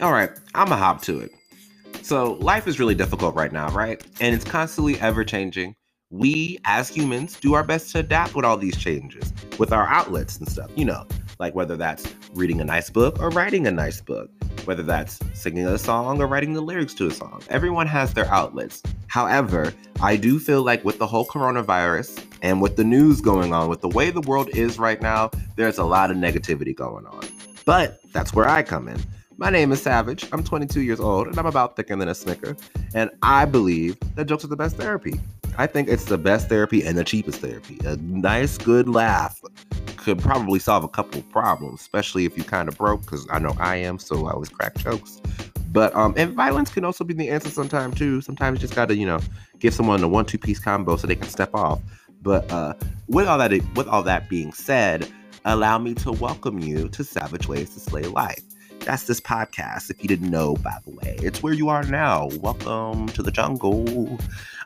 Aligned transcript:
All 0.00 0.12
right, 0.12 0.30
I'm 0.54 0.70
a 0.70 0.76
hop 0.76 1.02
to 1.02 1.18
it. 1.18 1.32
So, 2.02 2.34
life 2.34 2.68
is 2.68 2.78
really 2.78 2.94
difficult 2.94 3.34
right 3.34 3.50
now, 3.50 3.68
right? 3.70 4.00
And 4.20 4.32
it's 4.32 4.44
constantly 4.44 4.98
ever 5.00 5.24
changing. 5.24 5.74
We, 6.10 6.60
as 6.64 6.88
humans, 6.88 7.38
do 7.40 7.54
our 7.54 7.64
best 7.64 7.90
to 7.92 7.98
adapt 7.98 8.36
with 8.36 8.44
all 8.44 8.56
these 8.56 8.76
changes 8.76 9.32
with 9.58 9.72
our 9.72 9.88
outlets 9.88 10.38
and 10.38 10.48
stuff, 10.48 10.70
you 10.76 10.84
know, 10.84 11.04
like 11.40 11.56
whether 11.56 11.76
that's 11.76 12.14
reading 12.32 12.60
a 12.60 12.64
nice 12.64 12.90
book 12.90 13.20
or 13.20 13.30
writing 13.30 13.66
a 13.66 13.72
nice 13.72 14.00
book, 14.00 14.30
whether 14.66 14.84
that's 14.84 15.18
singing 15.34 15.66
a 15.66 15.76
song 15.76 16.22
or 16.22 16.28
writing 16.28 16.52
the 16.52 16.60
lyrics 16.60 16.94
to 16.94 17.08
a 17.08 17.10
song. 17.10 17.42
Everyone 17.48 17.88
has 17.88 18.14
their 18.14 18.26
outlets. 18.26 18.80
However, 19.08 19.74
I 20.00 20.14
do 20.16 20.38
feel 20.38 20.62
like 20.62 20.84
with 20.84 20.98
the 20.98 21.08
whole 21.08 21.26
coronavirus 21.26 22.24
and 22.40 22.62
with 22.62 22.76
the 22.76 22.84
news 22.84 23.20
going 23.20 23.52
on, 23.52 23.68
with 23.68 23.80
the 23.80 23.88
way 23.88 24.10
the 24.10 24.20
world 24.20 24.48
is 24.50 24.78
right 24.78 25.02
now, 25.02 25.30
there's 25.56 25.78
a 25.78 25.84
lot 25.84 26.12
of 26.12 26.16
negativity 26.16 26.74
going 26.74 27.04
on. 27.06 27.24
But 27.64 27.98
that's 28.12 28.32
where 28.32 28.48
I 28.48 28.62
come 28.62 28.86
in. 28.86 29.02
My 29.40 29.50
name 29.50 29.70
is 29.70 29.80
Savage. 29.80 30.26
I'm 30.32 30.42
22 30.42 30.82
years 30.82 30.98
old 30.98 31.28
and 31.28 31.38
I'm 31.38 31.46
about 31.46 31.76
thicker 31.76 31.94
than 31.94 32.08
a 32.08 32.14
snicker. 32.14 32.56
And 32.92 33.08
I 33.22 33.44
believe 33.44 33.96
that 34.16 34.24
jokes 34.24 34.42
are 34.42 34.48
the 34.48 34.56
best 34.56 34.76
therapy. 34.76 35.20
I 35.56 35.68
think 35.68 35.88
it's 35.88 36.06
the 36.06 36.18
best 36.18 36.48
therapy 36.48 36.84
and 36.84 36.98
the 36.98 37.04
cheapest 37.04 37.40
therapy. 37.40 37.78
A 37.84 37.96
nice, 37.98 38.58
good 38.58 38.88
laugh 38.88 39.40
could 39.96 40.18
probably 40.18 40.58
solve 40.58 40.82
a 40.82 40.88
couple 40.88 41.22
problems, 41.22 41.80
especially 41.80 42.24
if 42.24 42.36
you 42.36 42.42
kind 42.42 42.68
of 42.68 42.76
broke, 42.76 43.02
because 43.02 43.28
I 43.30 43.38
know 43.38 43.54
I 43.60 43.76
am, 43.76 44.00
so 44.00 44.26
I 44.26 44.32
always 44.32 44.48
crack 44.48 44.76
jokes. 44.78 45.22
But 45.70 45.94
um, 45.94 46.14
and 46.16 46.34
violence 46.34 46.70
can 46.70 46.84
also 46.84 47.04
be 47.04 47.14
the 47.14 47.28
answer 47.28 47.48
sometimes 47.48 47.96
too. 47.96 48.20
Sometimes 48.20 48.58
you 48.58 48.62
just 48.62 48.74
gotta, 48.74 48.96
you 48.96 49.06
know, 49.06 49.20
give 49.60 49.72
someone 49.72 50.02
a 50.02 50.08
one-two 50.08 50.38
piece 50.38 50.58
combo 50.58 50.96
so 50.96 51.06
they 51.06 51.14
can 51.14 51.28
step 51.28 51.54
off. 51.54 51.80
But 52.22 52.50
uh, 52.50 52.74
with 53.06 53.28
all 53.28 53.38
that, 53.38 53.52
with 53.76 53.86
all 53.86 54.02
that 54.02 54.28
being 54.28 54.52
said, 54.52 55.08
allow 55.44 55.78
me 55.78 55.94
to 55.94 56.10
welcome 56.10 56.58
you 56.58 56.88
to 56.88 57.04
Savage 57.04 57.46
Ways 57.46 57.72
to 57.74 57.80
Slay 57.80 58.02
Life. 58.02 58.42
That's 58.88 59.02
this 59.02 59.20
podcast, 59.20 59.90
if 59.90 60.02
you 60.02 60.08
didn't 60.08 60.30
know, 60.30 60.54
by 60.56 60.78
the 60.86 60.92
way. 60.92 61.18
It's 61.20 61.42
where 61.42 61.52
you 61.52 61.68
are 61.68 61.82
now. 61.82 62.30
Welcome 62.40 63.08
to 63.08 63.22
the 63.22 63.30
jungle. 63.30 64.18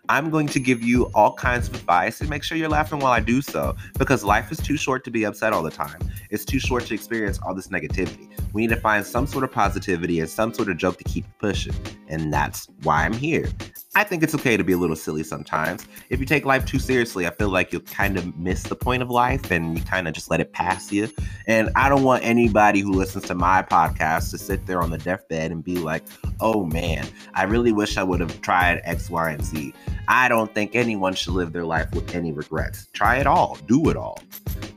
I'm 0.09 0.31
going 0.31 0.47
to 0.47 0.61
give 0.61 0.81
you 0.81 1.11
all 1.13 1.35
kinds 1.35 1.67
of 1.67 1.75
advice 1.75 2.21
and 2.21 2.31
make 2.31 2.45
sure 2.45 2.57
you're 2.57 2.69
laughing 2.69 3.01
while 3.01 3.11
I 3.11 3.19
do 3.19 3.43
so 3.43 3.75
because 3.99 4.23
life 4.23 4.53
is 4.53 4.59
too 4.59 4.77
short 4.77 5.03
to 5.07 5.11
be 5.11 5.25
upset 5.25 5.53
all 5.53 5.65
the 5.65 5.73
time. 5.73 5.99
It's 6.31 6.45
too 6.45 6.61
short 6.61 6.87
to 6.87 6.95
experience 6.95 7.41
all 7.43 7.53
this 7.53 7.67
negativity. 7.67 8.31
We 8.53 8.63
need 8.63 8.73
to 8.73 8.81
find 8.81 9.05
some 9.05 9.27
sort 9.27 9.43
of 9.43 9.51
positivity 9.51 10.21
and 10.21 10.31
some 10.31 10.55
sort 10.55 10.69
of 10.69 10.77
joke 10.77 10.99
to 10.99 11.05
keep 11.05 11.25
pushing. 11.41 11.75
And 12.07 12.33
that's 12.33 12.69
why 12.85 13.05
I'm 13.05 13.15
here. 13.15 13.49
I 13.95 14.05
think 14.05 14.23
it's 14.23 14.35
okay 14.35 14.57
to 14.57 14.65
be 14.65 14.73
a 14.73 14.79
little 14.79 14.97
silly 14.97 15.23
sometimes. 15.23 15.87
If 16.09 16.19
you 16.19 16.25
take 16.25 16.47
life 16.47 16.65
too 16.65 16.79
seriously, 16.79 17.27
I 17.27 17.31
feel 17.31 17.51
like 17.51 17.73
you'll 17.73 17.83
kind 17.83 18.17
of 18.17 18.39
miss 18.39 18.63
the 18.63 18.75
point 18.75 19.03
of 19.03 19.11
life 19.11 19.51
and 19.51 19.77
you 19.77 19.85
kind 19.85 20.09
of 20.09 20.15
just 20.15 20.31
let 20.31 20.41
it 20.41 20.55
pass 20.55 20.91
you. 20.91 21.11
And 21.47 21.69
I 21.77 21.91
don't 21.91 22.03
want 22.03 22.25
anybody 22.25 22.81
who 22.81 22.93
listens 22.93 23.25
to 23.25 23.35
my 23.35 23.63
podcast 23.63 24.31
to 24.31 24.39
sit 24.39 24.65
there 24.65 24.81
on 24.81 24.91
the 24.91 24.97
deathbed 24.97 25.51
and 25.53 25.63
be 25.63 25.77
like, 25.77 26.05
oh 26.41 26.65
man, 26.65 27.07
I 27.35 27.43
really 27.43 27.71
wish 27.71 27.99
I 27.99 28.03
would 28.03 28.21
have 28.21 28.41
tried 28.41 28.81
X, 28.85 29.11
Y, 29.11 29.31
and 29.31 29.45
Z. 29.45 29.75
I 30.09 30.27
don't 30.31 30.55
think 30.55 30.75
anyone 30.75 31.15
should 31.15 31.35
live 31.35 31.53
their 31.53 31.67
life 31.67 31.91
with 31.93 32.15
any 32.15 32.33
regrets. 32.33 32.87
Try 32.95 33.19
it 33.19 33.27
all, 33.27 33.59
do 33.67 33.91
it 33.91 33.97
all. 33.97 34.23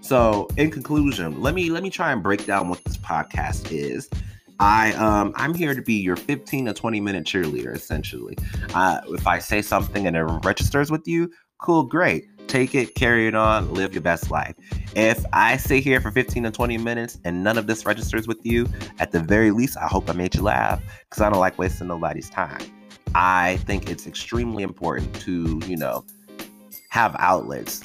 So, 0.01 0.49
in 0.57 0.71
conclusion, 0.71 1.41
let 1.41 1.55
me 1.55 1.69
let 1.71 1.81
me 1.83 1.89
try 1.89 2.11
and 2.11 2.21
break 2.21 2.45
down 2.45 2.67
what 2.67 2.83
this 2.83 2.97
podcast 2.97 3.71
is. 3.71 4.09
I 4.59 4.93
um 4.93 5.33
I'm 5.35 5.53
here 5.53 5.73
to 5.73 5.81
be 5.81 5.95
your 5.95 6.15
15 6.15 6.65
to 6.65 6.73
20 6.73 7.01
minute 7.01 7.25
cheerleader 7.25 7.75
essentially. 7.75 8.37
Uh, 8.73 9.01
if 9.09 9.27
I 9.27 9.39
say 9.39 9.61
something 9.61 10.07
and 10.07 10.15
it 10.15 10.23
registers 10.43 10.91
with 10.91 11.07
you, 11.07 11.31
cool, 11.59 11.83
great. 11.83 12.25
Take 12.47 12.75
it, 12.75 12.95
carry 12.95 13.27
it 13.27 13.35
on, 13.35 13.73
live 13.73 13.93
your 13.93 14.03
best 14.03 14.29
life. 14.29 14.55
If 14.95 15.25
I 15.33 15.57
sit 15.57 15.83
here 15.83 15.99
for 15.99 16.11
15 16.11 16.43
to 16.43 16.51
20 16.51 16.77
minutes 16.77 17.17
and 17.25 17.43
none 17.43 17.57
of 17.57 17.67
this 17.67 17.85
registers 17.85 18.27
with 18.27 18.37
you, 18.43 18.67
at 18.99 19.11
the 19.11 19.19
very 19.19 19.51
least, 19.51 19.77
I 19.77 19.87
hope 19.87 20.09
I 20.09 20.13
made 20.13 20.35
you 20.35 20.43
laugh 20.43 20.81
because 21.09 21.21
I 21.21 21.29
don't 21.29 21.39
like 21.39 21.57
wasting 21.57 21.87
nobody's 21.87 22.29
time. 22.29 22.61
I 23.15 23.57
think 23.65 23.89
it's 23.89 24.05
extremely 24.05 24.61
important 24.61 25.13
to, 25.21 25.59
you 25.65 25.75
know, 25.75 26.05
have 26.89 27.15
outlets. 27.17 27.81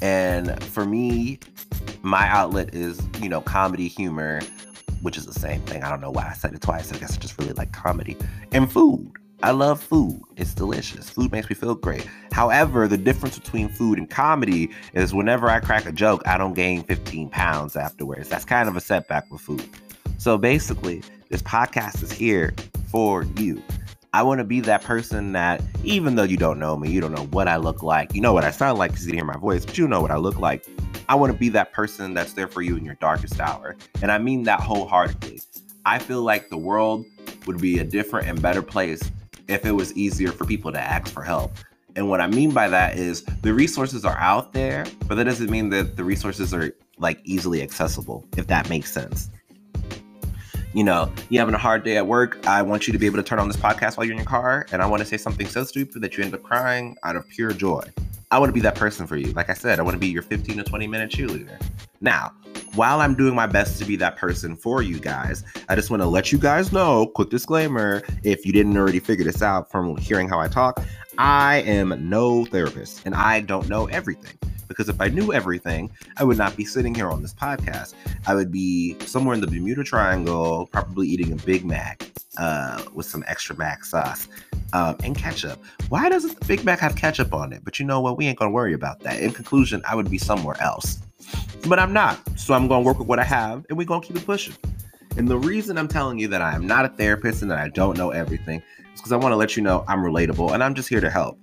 And 0.00 0.62
for 0.62 0.84
me, 0.84 1.40
my 2.02 2.28
outlet 2.28 2.74
is, 2.74 3.00
you 3.20 3.28
know, 3.28 3.40
comedy, 3.40 3.88
humor, 3.88 4.40
which 5.04 5.18
is 5.18 5.26
the 5.26 5.38
same 5.38 5.60
thing. 5.62 5.82
I 5.84 5.90
don't 5.90 6.00
know 6.00 6.10
why 6.10 6.26
I 6.30 6.32
said 6.32 6.54
it 6.54 6.62
twice. 6.62 6.90
I 6.90 6.96
guess 6.96 7.14
I 7.14 7.20
just 7.20 7.38
really 7.38 7.52
like 7.52 7.72
comedy 7.72 8.16
and 8.52 8.72
food. 8.72 9.12
I 9.42 9.50
love 9.50 9.82
food. 9.82 10.22
It's 10.36 10.54
delicious. 10.54 11.10
Food 11.10 11.30
makes 11.30 11.50
me 11.50 11.54
feel 11.54 11.74
great. 11.74 12.08
However, 12.32 12.88
the 12.88 12.96
difference 12.96 13.38
between 13.38 13.68
food 13.68 13.98
and 13.98 14.08
comedy 14.08 14.70
is 14.94 15.12
whenever 15.12 15.50
I 15.50 15.60
crack 15.60 15.84
a 15.84 15.92
joke, 15.92 16.22
I 16.26 16.38
don't 16.38 16.54
gain 16.54 16.82
15 16.84 17.28
pounds 17.28 17.76
afterwards. 17.76 18.30
That's 18.30 18.46
kind 18.46 18.66
of 18.66 18.76
a 18.76 18.80
setback 18.80 19.30
with 19.30 19.42
food. 19.42 19.68
So 20.16 20.38
basically, 20.38 21.02
this 21.28 21.42
podcast 21.42 22.02
is 22.02 22.10
here 22.10 22.54
for 22.90 23.24
you. 23.36 23.62
I 24.14 24.22
want 24.22 24.38
to 24.38 24.44
be 24.44 24.60
that 24.60 24.84
person 24.84 25.32
that, 25.32 25.60
even 25.82 26.14
though 26.14 26.22
you 26.22 26.36
don't 26.36 26.60
know 26.60 26.76
me, 26.76 26.88
you 26.88 27.00
don't 27.00 27.10
know 27.10 27.24
what 27.32 27.48
I 27.48 27.56
look 27.56 27.82
like, 27.82 28.14
you 28.14 28.20
know 28.20 28.32
what 28.32 28.44
I 28.44 28.52
sound 28.52 28.78
like 28.78 28.92
because 28.92 29.08
you 29.08 29.12
hear 29.12 29.24
my 29.24 29.36
voice, 29.36 29.66
but 29.66 29.76
you 29.76 29.88
know 29.88 30.00
what 30.00 30.12
I 30.12 30.18
look 30.18 30.38
like. 30.38 30.64
I 31.08 31.16
want 31.16 31.32
to 31.32 31.36
be 31.36 31.48
that 31.48 31.72
person 31.72 32.14
that's 32.14 32.32
there 32.34 32.46
for 32.46 32.62
you 32.62 32.76
in 32.76 32.84
your 32.84 32.94
darkest 33.00 33.40
hour. 33.40 33.74
And 34.02 34.12
I 34.12 34.18
mean 34.18 34.44
that 34.44 34.60
wholeheartedly. 34.60 35.40
I 35.84 35.98
feel 35.98 36.22
like 36.22 36.48
the 36.48 36.56
world 36.56 37.04
would 37.48 37.60
be 37.60 37.80
a 37.80 37.84
different 37.84 38.28
and 38.28 38.40
better 38.40 38.62
place 38.62 39.02
if 39.48 39.66
it 39.66 39.72
was 39.72 39.92
easier 39.94 40.30
for 40.30 40.44
people 40.44 40.70
to 40.70 40.80
ask 40.80 41.12
for 41.12 41.24
help. 41.24 41.50
And 41.96 42.08
what 42.08 42.20
I 42.20 42.28
mean 42.28 42.52
by 42.52 42.68
that 42.68 42.96
is 42.96 43.24
the 43.42 43.52
resources 43.52 44.04
are 44.04 44.18
out 44.18 44.52
there, 44.52 44.86
but 45.08 45.16
that 45.16 45.24
doesn't 45.24 45.50
mean 45.50 45.70
that 45.70 45.96
the 45.96 46.04
resources 46.04 46.54
are 46.54 46.70
like 46.98 47.18
easily 47.24 47.62
accessible, 47.62 48.24
if 48.36 48.46
that 48.46 48.68
makes 48.68 48.92
sense 48.92 49.28
you 50.74 50.82
know, 50.82 51.10
you 51.30 51.38
having 51.38 51.54
a 51.54 51.58
hard 51.58 51.84
day 51.84 51.96
at 51.96 52.06
work, 52.06 52.44
I 52.46 52.60
want 52.60 52.86
you 52.86 52.92
to 52.92 52.98
be 52.98 53.06
able 53.06 53.16
to 53.16 53.22
turn 53.22 53.38
on 53.38 53.46
this 53.46 53.56
podcast 53.56 53.96
while 53.96 54.04
you're 54.04 54.12
in 54.12 54.18
your 54.18 54.26
car, 54.26 54.66
and 54.72 54.82
I 54.82 54.86
want 54.86 55.00
to 55.00 55.06
say 55.06 55.16
something 55.16 55.46
so 55.46 55.62
stupid 55.62 56.02
that 56.02 56.18
you 56.18 56.24
end 56.24 56.34
up 56.34 56.42
crying 56.42 56.96
out 57.04 57.14
of 57.14 57.26
pure 57.28 57.52
joy. 57.52 57.84
I 58.32 58.40
want 58.40 58.48
to 58.48 58.52
be 58.52 58.60
that 58.60 58.74
person 58.74 59.06
for 59.06 59.16
you. 59.16 59.32
Like 59.32 59.48
I 59.48 59.54
said, 59.54 59.78
I 59.78 59.82
want 59.82 59.94
to 59.94 60.00
be 60.00 60.08
your 60.08 60.22
15 60.22 60.56
to 60.56 60.64
20 60.64 60.86
minute 60.88 61.10
cheerleader. 61.10 61.60
Now, 62.00 62.32
while 62.74 63.00
I'm 63.00 63.14
doing 63.14 63.36
my 63.36 63.46
best 63.46 63.78
to 63.78 63.84
be 63.84 63.94
that 63.96 64.16
person 64.16 64.56
for 64.56 64.82
you 64.82 64.98
guys, 64.98 65.44
I 65.68 65.76
just 65.76 65.90
want 65.90 66.02
to 66.02 66.08
let 66.08 66.32
you 66.32 66.38
guys 66.38 66.72
know 66.72 67.06
quick 67.06 67.30
disclaimer 67.30 68.02
if 68.24 68.44
you 68.44 68.52
didn't 68.52 68.76
already 68.76 68.98
figure 68.98 69.24
this 69.24 69.42
out 69.42 69.70
from 69.70 69.96
hearing 69.96 70.28
how 70.28 70.40
I 70.40 70.48
talk, 70.48 70.82
I 71.18 71.58
am 71.58 72.08
no 72.08 72.44
therapist 72.46 73.02
and 73.04 73.14
I 73.14 73.40
don't 73.40 73.68
know 73.68 73.86
everything 73.86 74.36
because 74.68 74.88
if 74.88 75.00
I 75.00 75.08
knew 75.08 75.32
everything, 75.32 75.90
I 76.16 76.24
would 76.24 76.38
not 76.38 76.56
be 76.56 76.64
sitting 76.64 76.94
here 76.94 77.10
on 77.10 77.22
this 77.22 77.34
podcast. 77.34 77.94
I 78.26 78.34
would 78.34 78.50
be 78.50 78.98
somewhere 79.00 79.34
in 79.34 79.40
the 79.40 79.46
Bermuda 79.46 79.84
Triangle, 79.84 80.68
probably 80.72 81.06
eating 81.08 81.32
a 81.32 81.36
Big 81.36 81.64
Mac 81.64 82.10
uh, 82.38 82.82
with 82.92 83.06
some 83.06 83.24
extra 83.26 83.56
mac 83.56 83.84
sauce 83.84 84.28
um, 84.72 84.96
and 85.04 85.16
ketchup. 85.16 85.62
Why 85.88 86.08
doesn't 86.08 86.38
the 86.38 86.44
Big 86.46 86.64
Mac 86.64 86.80
have 86.80 86.96
ketchup 86.96 87.32
on 87.32 87.52
it? 87.52 87.64
But 87.64 87.78
you 87.78 87.86
know 87.86 88.00
what? 88.00 88.16
We 88.16 88.26
ain't 88.26 88.38
gonna 88.38 88.50
worry 88.50 88.72
about 88.72 89.00
that. 89.00 89.20
In 89.20 89.32
conclusion, 89.32 89.82
I 89.88 89.94
would 89.94 90.10
be 90.10 90.18
somewhere 90.18 90.60
else. 90.60 90.98
But 91.68 91.78
I'm 91.78 91.92
not. 91.92 92.18
So 92.38 92.54
I'm 92.54 92.68
gonna 92.68 92.84
work 92.84 92.98
with 92.98 93.08
what 93.08 93.18
I 93.18 93.24
have 93.24 93.64
and 93.68 93.78
we're 93.78 93.86
gonna 93.86 94.04
keep 94.04 94.16
it 94.16 94.26
pushing. 94.26 94.54
And 95.16 95.28
the 95.28 95.38
reason 95.38 95.78
I'm 95.78 95.88
telling 95.88 96.18
you 96.18 96.28
that 96.28 96.42
I 96.42 96.54
am 96.54 96.66
not 96.66 96.84
a 96.84 96.88
therapist 96.88 97.42
and 97.42 97.50
that 97.50 97.58
I 97.58 97.68
don't 97.68 97.96
know 97.96 98.10
everything 98.10 98.62
is 98.92 99.00
because 99.00 99.12
I 99.12 99.16
want 99.16 99.32
to 99.32 99.36
let 99.36 99.56
you 99.56 99.62
know 99.62 99.84
I'm 99.86 100.00
relatable 100.00 100.52
and 100.52 100.62
I'm 100.62 100.74
just 100.74 100.88
here 100.88 101.00
to 101.00 101.10
help. 101.10 101.38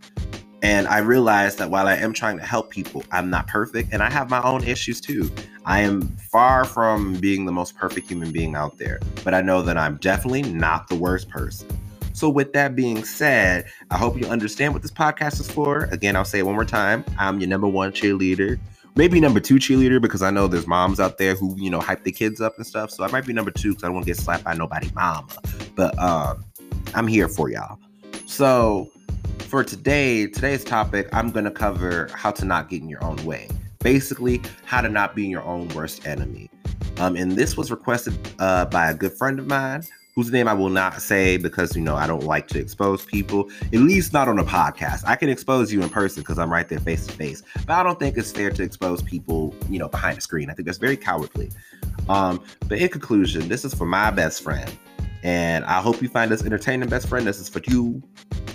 And 0.62 0.88
I 0.88 1.00
realized 1.00 1.58
that 1.58 1.72
while 1.72 1.88
I 1.88 1.96
am 1.96 2.14
trying 2.14 2.38
to 2.38 2.46
help 2.46 2.70
people, 2.70 3.04
I'm 3.12 3.30
not 3.30 3.48
perfect 3.48 3.90
and 3.92 4.04
I 4.04 4.10
have 4.10 4.30
my 4.30 4.42
own 4.44 4.64
issues 4.64 5.02
too. 5.02 5.30
I 5.66 5.82
am 5.82 6.02
far 6.32 6.66
from 6.66 7.16
being 7.16 7.46
the 7.46 7.52
most 7.52 7.76
perfect 7.76 8.08
human 8.08 8.32
being 8.32 8.56
out 8.56 8.78
there, 8.78 9.00
but 9.24 9.34
I 9.34 9.42
know 9.42 9.62
that 9.64 9.78
I'm 9.78 9.98
definitely 9.98 10.44
not 10.44 10.88
the 10.88 10.96
worst 10.96 11.30
person. 11.30 11.68
So, 12.14 12.30
with 12.30 12.54
that 12.54 12.76
being 12.76 13.04
said, 13.04 13.66
I 13.90 13.98
hope 13.98 14.20
you 14.20 14.28
understand 14.28 14.74
what 14.74 14.82
this 14.82 14.92
podcast 14.92 15.40
is 15.40 15.50
for. 15.50 15.86
Again, 15.92 16.16
I'll 16.16 16.26
say 16.26 16.40
it 16.40 16.46
one 16.46 16.56
more 16.56 16.66
time 16.66 17.06
I'm 17.18 17.40
your 17.40 17.48
number 17.48 17.68
one 17.68 17.92
cheerleader. 17.92 18.60
Maybe 18.96 19.22
number 19.22 19.40
two 19.40 19.56
cheerleader 19.56 20.02
because 20.02 20.22
I 20.22 20.32
know 20.32 20.48
there's 20.48 20.68
moms 20.68 21.00
out 21.00 21.18
there 21.18 21.36
who, 21.36 21.56
you 21.58 21.70
know, 21.70 21.80
hype 21.80 22.04
the 22.04 22.12
kids 22.12 22.42
up 22.42 22.58
and 22.58 22.68
stuff. 22.68 22.92
So 22.92 23.06
I 23.06 23.12
might 23.12 23.26
be 23.26 23.32
number 23.32 23.52
two 23.52 23.70
because 23.70 23.84
I 23.84 23.88
don't 23.88 23.96
want 23.96 24.06
to 24.06 24.10
get 24.12 24.18
slapped 24.18 24.44
by 24.44 24.54
nobody 24.54 24.92
mama. 24.94 25.30
But 25.76 25.98
um, 25.98 26.44
I'm 26.94 27.08
here 27.08 27.30
for 27.30 27.50
y'all. 27.50 27.80
So 28.26 28.92
for 29.52 29.66
today, 29.66 30.28
today's 30.28 30.64
topic, 30.64 31.10
I'm 31.12 31.30
going 31.30 31.44
to 31.44 31.52
cover 31.52 32.08
how 32.14 32.32
to 32.32 32.46
not 32.46 32.70
get 32.70 32.82
in 32.82 32.88
your 32.88 33.04
own 33.04 33.18
way. 33.26 33.50
Basically, 33.80 34.42
how 34.64 34.80
to 34.80 34.88
not 34.88 35.14
be 35.14 35.26
your 35.26 35.44
own 35.44 35.68
worst 35.70 36.08
enemy. 36.08 36.50
Um, 37.00 37.18
and 37.18 37.34
this 37.34 37.58
was 37.58 37.70
requested 37.70 38.18
uh, 38.40 38.64
by 38.68 38.90
a 38.90 38.94
good 38.94 39.12
friend 39.12 39.40
of 39.40 39.48
mine 39.48 39.84
whose 40.16 40.32
name 40.32 40.48
I 40.48 40.54
will 40.54 40.70
not 40.70 41.02
say 41.02 41.36
because 41.36 41.76
you 41.76 41.82
know 41.82 41.98
I 41.98 42.08
don't 42.08 42.24
like 42.24 42.48
to 42.50 42.60
expose 42.60 43.04
people, 43.04 43.52
at 43.62 43.80
least 43.80 44.14
not 44.14 44.30
on 44.30 44.40
a 44.40 44.46
podcast. 44.46 45.04
I 45.06 45.18
can 45.18 45.28
expose 45.28 45.72
you 45.74 45.82
in 45.82 45.90
person 45.90 46.22
because 46.22 46.40
I'm 46.40 46.50
right 46.50 46.70
there 46.70 46.80
face 46.80 47.06
to 47.08 47.12
face, 47.12 47.44
but 47.54 47.72
I 47.72 47.84
don't 47.84 48.00
think 48.00 48.18
it's 48.18 48.32
fair 48.32 48.52
to 48.52 48.64
expose 48.64 49.02
people, 49.02 49.54
you 49.70 49.80
know, 49.80 49.90
behind 49.90 50.16
the 50.16 50.22
screen. 50.22 50.50
I 50.50 50.54
think 50.54 50.66
that's 50.66 50.78
very 50.78 50.96
cowardly. 50.96 51.52
Um, 52.08 52.42
but 52.70 52.78
in 52.78 52.88
conclusion, 52.88 53.50
this 53.50 53.66
is 53.66 53.74
for 53.74 53.86
my 53.86 54.12
best 54.12 54.44
friend, 54.44 54.72
and 55.24 55.66
I 55.66 55.82
hope 55.82 56.02
you 56.02 56.08
find 56.08 56.32
this 56.32 56.46
entertaining, 56.46 56.88
best 56.88 57.10
friend. 57.10 57.28
This 57.28 57.42
is 57.42 57.50
for 57.50 57.62
you. 57.68 58.02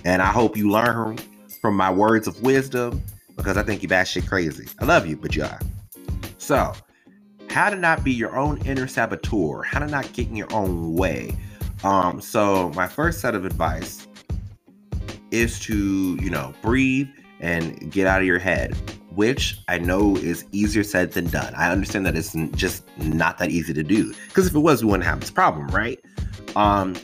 And 0.06 0.22
I 0.22 0.26
hope 0.26 0.56
you 0.56 0.70
learn 0.70 1.18
from 1.60 1.76
my 1.76 1.90
words 1.90 2.28
of 2.28 2.40
wisdom 2.40 3.02
because 3.36 3.56
I 3.56 3.64
think 3.64 3.82
you 3.82 3.88
batshit 3.88 4.28
crazy. 4.28 4.68
I 4.78 4.84
love 4.84 5.04
you, 5.04 5.16
but 5.16 5.34
you 5.34 5.42
are. 5.42 5.60
So, 6.38 6.74
how 7.50 7.70
to 7.70 7.76
not 7.76 8.04
be 8.04 8.12
your 8.12 8.36
own 8.36 8.58
inner 8.58 8.86
saboteur, 8.86 9.62
how 9.64 9.80
to 9.80 9.88
not 9.88 10.12
get 10.12 10.28
in 10.28 10.36
your 10.36 10.52
own 10.54 10.94
way. 10.94 11.36
Um, 11.82 12.20
so 12.20 12.70
my 12.76 12.86
first 12.86 13.20
set 13.20 13.34
of 13.34 13.44
advice 13.44 14.06
is 15.32 15.58
to, 15.60 16.16
you 16.22 16.30
know, 16.30 16.54
breathe 16.62 17.08
and 17.40 17.90
get 17.90 18.06
out 18.06 18.20
of 18.20 18.26
your 18.28 18.38
head, 18.38 18.76
which 19.10 19.58
I 19.66 19.78
know 19.78 20.16
is 20.18 20.44
easier 20.52 20.84
said 20.84 21.12
than 21.12 21.26
done. 21.30 21.52
I 21.56 21.72
understand 21.72 22.06
that 22.06 22.14
it's 22.14 22.32
just 22.52 22.84
not 22.98 23.38
that 23.38 23.50
easy 23.50 23.74
to 23.74 23.82
do 23.82 24.14
because 24.28 24.46
if 24.46 24.54
it 24.54 24.60
was, 24.60 24.84
we 24.84 24.90
wouldn't 24.92 25.08
have 25.08 25.18
this 25.18 25.32
problem, 25.32 25.66
right? 25.68 25.98
Um, 26.54 26.94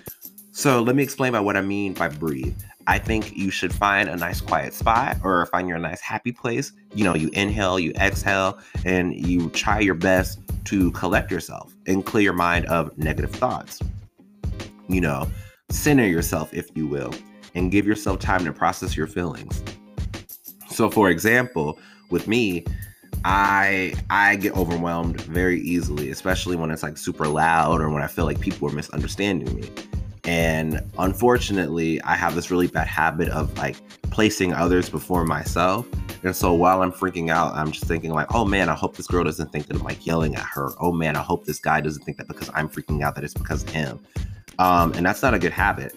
so 0.52 0.82
let 0.82 0.94
me 0.94 1.02
explain 1.02 1.32
by 1.32 1.40
what 1.40 1.56
I 1.56 1.62
mean 1.62 1.94
by 1.94 2.08
breathe. 2.08 2.54
I 2.86 2.98
think 2.98 3.36
you 3.36 3.50
should 3.50 3.72
find 3.72 4.08
a 4.08 4.16
nice 4.16 4.40
quiet 4.40 4.74
spot 4.74 5.16
or 5.22 5.46
find 5.46 5.68
your 5.68 5.78
nice 5.78 6.00
happy 6.00 6.32
place. 6.32 6.72
You 6.94 7.04
know, 7.04 7.14
you 7.14 7.30
inhale, 7.32 7.78
you 7.78 7.92
exhale, 7.92 8.58
and 8.84 9.14
you 9.14 9.50
try 9.50 9.80
your 9.80 9.94
best 9.94 10.40
to 10.66 10.90
collect 10.92 11.30
yourself 11.30 11.74
and 11.86 12.04
clear 12.04 12.24
your 12.24 12.32
mind 12.32 12.66
of 12.66 12.96
negative 12.98 13.30
thoughts. 13.30 13.80
You 14.88 15.00
know, 15.00 15.28
center 15.70 16.06
yourself, 16.06 16.52
if 16.52 16.68
you 16.76 16.86
will, 16.86 17.14
and 17.54 17.70
give 17.70 17.86
yourself 17.86 18.18
time 18.18 18.44
to 18.44 18.52
process 18.52 18.96
your 18.96 19.06
feelings. 19.06 19.62
So, 20.68 20.90
for 20.90 21.10
example, 21.10 21.78
with 22.10 22.26
me, 22.26 22.64
I 23.24 23.94
I 24.10 24.36
get 24.36 24.56
overwhelmed 24.56 25.20
very 25.20 25.60
easily, 25.60 26.10
especially 26.10 26.56
when 26.56 26.70
it's 26.70 26.82
like 26.82 26.98
super 26.98 27.28
loud 27.28 27.80
or 27.80 27.90
when 27.90 28.02
I 28.02 28.08
feel 28.08 28.24
like 28.24 28.40
people 28.40 28.68
are 28.68 28.72
misunderstanding 28.72 29.54
me. 29.54 29.70
And 30.24 30.80
unfortunately, 30.98 32.00
I 32.02 32.14
have 32.14 32.34
this 32.34 32.50
really 32.50 32.68
bad 32.68 32.86
habit 32.86 33.28
of 33.30 33.56
like 33.58 33.76
placing 34.10 34.52
others 34.52 34.88
before 34.88 35.24
myself. 35.24 35.86
And 36.22 36.36
so 36.36 36.52
while 36.52 36.82
I'm 36.82 36.92
freaking 36.92 37.30
out, 37.30 37.54
I'm 37.54 37.72
just 37.72 37.86
thinking 37.86 38.12
like, 38.12 38.32
oh 38.32 38.44
man, 38.44 38.68
I 38.68 38.74
hope 38.74 38.96
this 38.96 39.08
girl 39.08 39.24
doesn't 39.24 39.50
think 39.50 39.66
that 39.66 39.76
I'm 39.76 39.82
like 39.82 40.06
yelling 40.06 40.36
at 40.36 40.44
her. 40.44 40.70
Oh 40.80 40.92
man, 40.92 41.16
I 41.16 41.22
hope 41.22 41.44
this 41.44 41.58
guy 41.58 41.80
doesn't 41.80 42.04
think 42.04 42.18
that 42.18 42.28
because 42.28 42.50
I'm 42.54 42.68
freaking 42.68 43.02
out 43.02 43.16
that 43.16 43.24
it's 43.24 43.34
because 43.34 43.64
of 43.64 43.70
him. 43.70 43.98
Um, 44.58 44.92
and 44.92 45.04
that's 45.04 45.22
not 45.22 45.34
a 45.34 45.38
good 45.40 45.52
habit. 45.52 45.92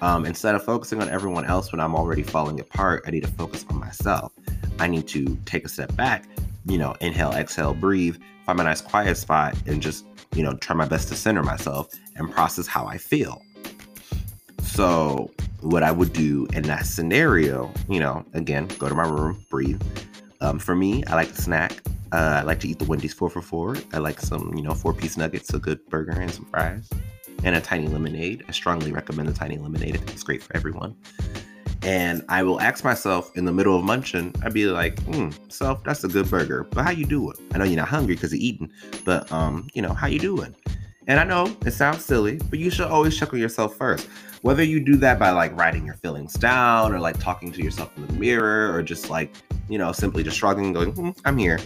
Um, 0.00 0.24
instead 0.24 0.54
of 0.54 0.64
focusing 0.64 1.02
on 1.02 1.08
everyone 1.08 1.44
else 1.44 1.72
when 1.72 1.80
I'm 1.80 1.94
already 1.94 2.22
falling 2.22 2.60
apart, 2.60 3.04
I 3.06 3.10
need 3.10 3.24
to 3.24 3.30
focus 3.30 3.64
on 3.68 3.78
myself. 3.78 4.32
I 4.78 4.86
need 4.86 5.08
to 5.08 5.36
take 5.44 5.64
a 5.64 5.68
step 5.68 5.94
back, 5.96 6.24
you 6.66 6.78
know, 6.78 6.94
inhale, 7.00 7.32
exhale, 7.32 7.74
breathe, 7.74 8.16
find 8.44 8.60
a 8.60 8.64
nice 8.64 8.80
quiet 8.80 9.16
spot, 9.16 9.54
and 9.66 9.82
just, 9.82 10.06
you 10.34 10.42
know, 10.42 10.54
try 10.54 10.76
my 10.76 10.86
best 10.86 11.08
to 11.08 11.14
center 11.14 11.42
myself 11.42 11.90
and 12.16 12.30
process 12.30 12.66
how 12.66 12.86
I 12.86 12.98
feel. 12.98 13.42
So, 14.76 15.30
what 15.62 15.82
I 15.82 15.90
would 15.90 16.12
do 16.12 16.46
in 16.52 16.64
that 16.64 16.84
scenario, 16.84 17.72
you 17.88 17.98
know, 17.98 18.26
again, 18.34 18.68
go 18.78 18.90
to 18.90 18.94
my 18.94 19.08
room, 19.08 19.42
breathe. 19.48 19.80
Um, 20.42 20.58
for 20.58 20.76
me, 20.76 21.02
I 21.04 21.14
like 21.14 21.28
to 21.28 21.40
snack. 21.40 21.80
Uh, 22.12 22.40
I 22.40 22.42
like 22.42 22.60
to 22.60 22.68
eat 22.68 22.78
the 22.78 22.84
Wendy's 22.84 23.14
four 23.14 23.30
for 23.30 23.40
four. 23.40 23.78
I 23.94 23.98
like 24.00 24.20
some, 24.20 24.52
you 24.54 24.62
know, 24.62 24.74
four 24.74 24.92
piece 24.92 25.16
nuggets, 25.16 25.54
a 25.54 25.58
good 25.58 25.80
burger, 25.88 26.12
and 26.12 26.30
some 26.30 26.44
fries, 26.44 26.90
and 27.42 27.56
a 27.56 27.60
tiny 27.62 27.88
lemonade. 27.88 28.44
I 28.48 28.52
strongly 28.52 28.92
recommend 28.92 29.30
the 29.30 29.32
tiny 29.32 29.56
lemonade. 29.56 29.94
I 29.94 29.96
think 29.96 30.10
it's 30.10 30.22
great 30.22 30.42
for 30.42 30.54
everyone. 30.54 30.94
And 31.80 32.22
I 32.28 32.42
will 32.42 32.60
ask 32.60 32.84
myself 32.84 33.34
in 33.34 33.46
the 33.46 33.52
middle 33.52 33.78
of 33.78 33.82
munching, 33.82 34.34
I'd 34.42 34.52
be 34.52 34.66
like, 34.66 35.00
hmm, 35.04 35.30
self, 35.48 35.84
that's 35.84 36.04
a 36.04 36.08
good 36.08 36.28
burger. 36.28 36.64
But 36.64 36.84
how 36.84 36.90
you 36.90 37.06
doing? 37.06 37.36
I 37.54 37.58
know 37.58 37.64
you're 37.64 37.76
not 37.76 37.88
hungry 37.88 38.14
because 38.14 38.30
you're 38.30 38.42
eating, 38.42 38.70
but 39.06 39.32
um, 39.32 39.68
you 39.72 39.80
know, 39.80 39.94
how 39.94 40.06
you 40.06 40.18
doing? 40.18 40.54
And 41.08 41.20
I 41.20 41.24
know 41.24 41.56
it 41.64 41.70
sounds 41.72 42.04
silly, 42.04 42.40
but 42.50 42.58
you 42.58 42.70
should 42.70 42.86
always 42.86 43.16
check 43.16 43.32
on 43.32 43.38
yourself 43.38 43.76
first. 43.76 44.08
Whether 44.42 44.64
you 44.64 44.80
do 44.80 44.96
that 44.96 45.18
by 45.18 45.30
like 45.30 45.56
writing 45.56 45.86
your 45.86 45.94
feelings 45.94 46.34
down 46.34 46.92
or 46.92 46.98
like 46.98 47.18
talking 47.18 47.52
to 47.52 47.62
yourself 47.62 47.96
in 47.96 48.06
the 48.06 48.12
mirror 48.14 48.72
or 48.74 48.82
just 48.82 49.08
like, 49.08 49.32
you 49.68 49.78
know, 49.78 49.92
simply 49.92 50.22
just 50.22 50.36
shrugging 50.36 50.72
going, 50.72 50.92
hmm, 50.92 51.10
I'm 51.24 51.38
here. 51.38 51.60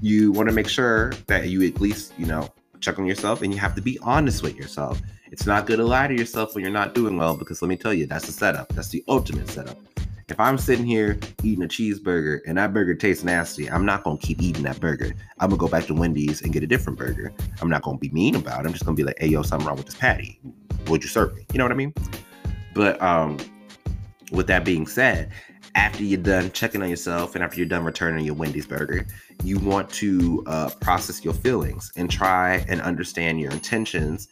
You 0.00 0.30
want 0.32 0.48
to 0.48 0.54
make 0.54 0.68
sure 0.68 1.12
that 1.26 1.48
you 1.48 1.66
at 1.66 1.80
least, 1.80 2.12
you 2.16 2.26
know, 2.26 2.52
check 2.80 2.98
on 2.98 3.06
yourself 3.06 3.42
and 3.42 3.52
you 3.52 3.58
have 3.58 3.74
to 3.74 3.82
be 3.82 3.98
honest 4.02 4.42
with 4.42 4.56
yourself. 4.56 5.00
It's 5.32 5.46
not 5.46 5.66
good 5.66 5.78
to 5.78 5.84
lie 5.84 6.06
to 6.06 6.14
yourself 6.14 6.54
when 6.54 6.62
you're 6.62 6.72
not 6.72 6.94
doing 6.94 7.16
well 7.16 7.36
because 7.36 7.62
let 7.62 7.68
me 7.68 7.76
tell 7.76 7.92
you, 7.92 8.06
that's 8.06 8.26
the 8.26 8.32
setup. 8.32 8.68
That's 8.68 8.88
the 8.88 9.02
ultimate 9.08 9.48
setup. 9.48 9.78
If 10.28 10.40
I'm 10.40 10.58
sitting 10.58 10.84
here 10.84 11.20
eating 11.44 11.62
a 11.62 11.68
cheeseburger 11.68 12.40
and 12.48 12.58
that 12.58 12.74
burger 12.74 12.96
tastes 12.96 13.22
nasty, 13.22 13.70
I'm 13.70 13.86
not 13.86 14.02
gonna 14.02 14.18
keep 14.18 14.42
eating 14.42 14.64
that 14.64 14.80
burger. 14.80 15.14
I'm 15.38 15.50
gonna 15.50 15.60
go 15.60 15.68
back 15.68 15.86
to 15.86 15.94
Wendy's 15.94 16.42
and 16.42 16.52
get 16.52 16.64
a 16.64 16.66
different 16.66 16.98
burger. 16.98 17.32
I'm 17.62 17.70
not 17.70 17.82
gonna 17.82 17.98
be 17.98 18.08
mean 18.08 18.34
about 18.34 18.60
it. 18.60 18.66
I'm 18.66 18.72
just 18.72 18.84
gonna 18.84 18.96
be 18.96 19.04
like, 19.04 19.20
hey 19.20 19.28
yo, 19.28 19.42
something 19.42 19.68
wrong 19.68 19.76
with 19.76 19.86
this 19.86 19.94
patty. 19.94 20.40
Would 20.88 21.04
you 21.04 21.08
serve 21.08 21.36
me? 21.36 21.46
You 21.52 21.58
know 21.58 21.64
what 21.64 21.70
I 21.70 21.76
mean? 21.76 21.94
But 22.74 23.00
um 23.00 23.38
with 24.32 24.48
that 24.48 24.64
being 24.64 24.88
said, 24.88 25.30
after 25.76 26.02
you're 26.02 26.20
done 26.20 26.50
checking 26.50 26.82
on 26.82 26.90
yourself 26.90 27.36
and 27.36 27.44
after 27.44 27.58
you're 27.58 27.68
done 27.68 27.84
returning 27.84 28.24
your 28.24 28.34
Wendy's 28.34 28.66
burger, 28.66 29.06
you 29.44 29.60
want 29.60 29.88
to 29.90 30.42
uh, 30.48 30.70
process 30.80 31.24
your 31.24 31.34
feelings 31.34 31.92
and 31.94 32.10
try 32.10 32.64
and 32.68 32.80
understand 32.80 33.40
your 33.40 33.52
intentions. 33.52 34.26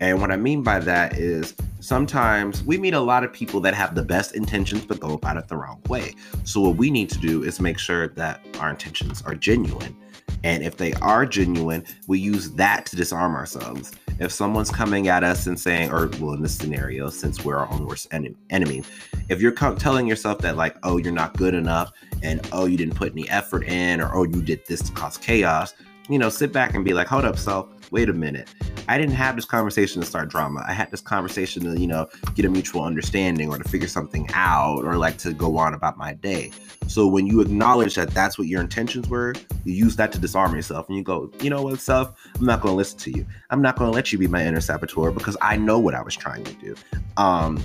And 0.00 0.20
what 0.20 0.30
I 0.30 0.36
mean 0.36 0.62
by 0.62 0.78
that 0.80 1.18
is 1.18 1.54
sometimes 1.80 2.62
we 2.62 2.78
meet 2.78 2.94
a 2.94 3.00
lot 3.00 3.24
of 3.24 3.32
people 3.32 3.60
that 3.60 3.74
have 3.74 3.94
the 3.94 4.02
best 4.02 4.34
intentions 4.34 4.84
but 4.84 5.00
go 5.00 5.14
about 5.14 5.36
it 5.36 5.48
the 5.48 5.56
wrong 5.56 5.80
way. 5.88 6.14
So, 6.44 6.60
what 6.60 6.76
we 6.76 6.90
need 6.90 7.10
to 7.10 7.18
do 7.18 7.42
is 7.42 7.60
make 7.60 7.78
sure 7.78 8.08
that 8.08 8.44
our 8.60 8.70
intentions 8.70 9.22
are 9.22 9.34
genuine. 9.34 9.96
And 10.44 10.62
if 10.62 10.76
they 10.76 10.92
are 10.94 11.26
genuine, 11.26 11.84
we 12.06 12.20
use 12.20 12.52
that 12.52 12.86
to 12.86 12.96
disarm 12.96 13.34
ourselves. 13.34 13.92
If 14.20 14.30
someone's 14.30 14.70
coming 14.70 15.08
at 15.08 15.24
us 15.24 15.46
and 15.46 15.58
saying, 15.58 15.90
or 15.90 16.08
well, 16.20 16.34
in 16.34 16.42
this 16.42 16.54
scenario, 16.54 17.08
since 17.10 17.44
we're 17.44 17.56
our 17.56 17.70
own 17.72 17.86
worst 17.86 18.08
enemy, 18.12 18.84
if 19.28 19.40
you're 19.40 19.52
telling 19.52 20.06
yourself 20.06 20.38
that, 20.38 20.56
like, 20.56 20.76
oh, 20.84 20.98
you're 20.98 21.12
not 21.12 21.36
good 21.36 21.54
enough, 21.54 21.92
and 22.22 22.46
oh, 22.52 22.66
you 22.66 22.76
didn't 22.76 22.94
put 22.94 23.12
any 23.12 23.28
effort 23.28 23.64
in, 23.64 24.00
or 24.00 24.14
oh, 24.14 24.24
you 24.24 24.42
did 24.42 24.64
this 24.66 24.82
to 24.82 24.92
cause 24.92 25.16
chaos, 25.16 25.74
you 26.08 26.18
know, 26.18 26.28
sit 26.28 26.52
back 26.52 26.74
and 26.74 26.84
be 26.84 26.94
like, 26.94 27.06
hold 27.06 27.24
up, 27.24 27.38
self, 27.38 27.68
wait 27.90 28.08
a 28.08 28.12
minute. 28.12 28.48
I 28.88 28.96
didn't 28.96 29.14
have 29.14 29.36
this 29.36 29.44
conversation 29.44 30.00
to 30.00 30.06
start 30.06 30.30
drama. 30.30 30.64
I 30.66 30.72
had 30.72 30.90
this 30.90 31.02
conversation 31.02 31.62
to, 31.64 31.78
you 31.78 31.86
know, 31.86 32.08
get 32.34 32.46
a 32.46 32.48
mutual 32.48 32.82
understanding 32.82 33.50
or 33.50 33.58
to 33.58 33.68
figure 33.68 33.86
something 33.86 34.28
out 34.32 34.82
or 34.84 34.96
like 34.96 35.18
to 35.18 35.34
go 35.34 35.58
on 35.58 35.74
about 35.74 35.98
my 35.98 36.14
day. 36.14 36.50
So 36.86 37.06
when 37.06 37.26
you 37.26 37.42
acknowledge 37.42 37.96
that 37.96 38.10
that's 38.10 38.38
what 38.38 38.48
your 38.48 38.62
intentions 38.62 39.08
were, 39.08 39.34
you 39.64 39.74
use 39.74 39.96
that 39.96 40.10
to 40.12 40.18
disarm 40.18 40.54
yourself 40.54 40.88
and 40.88 40.96
you 40.96 41.04
go, 41.04 41.30
you 41.40 41.50
know 41.50 41.62
what, 41.62 41.80
self, 41.80 42.14
I'm 42.38 42.46
not 42.46 42.62
going 42.62 42.72
to 42.72 42.76
listen 42.76 42.98
to 43.00 43.10
you. 43.10 43.26
I'm 43.50 43.60
not 43.60 43.76
going 43.76 43.90
to 43.90 43.94
let 43.94 44.10
you 44.10 44.18
be 44.18 44.26
my 44.26 44.44
inner 44.44 44.60
saboteur 44.60 45.10
because 45.10 45.36
I 45.42 45.58
know 45.58 45.78
what 45.78 45.94
I 45.94 46.00
was 46.00 46.16
trying 46.16 46.44
to 46.44 46.54
do. 46.54 46.74
Um, 47.18 47.58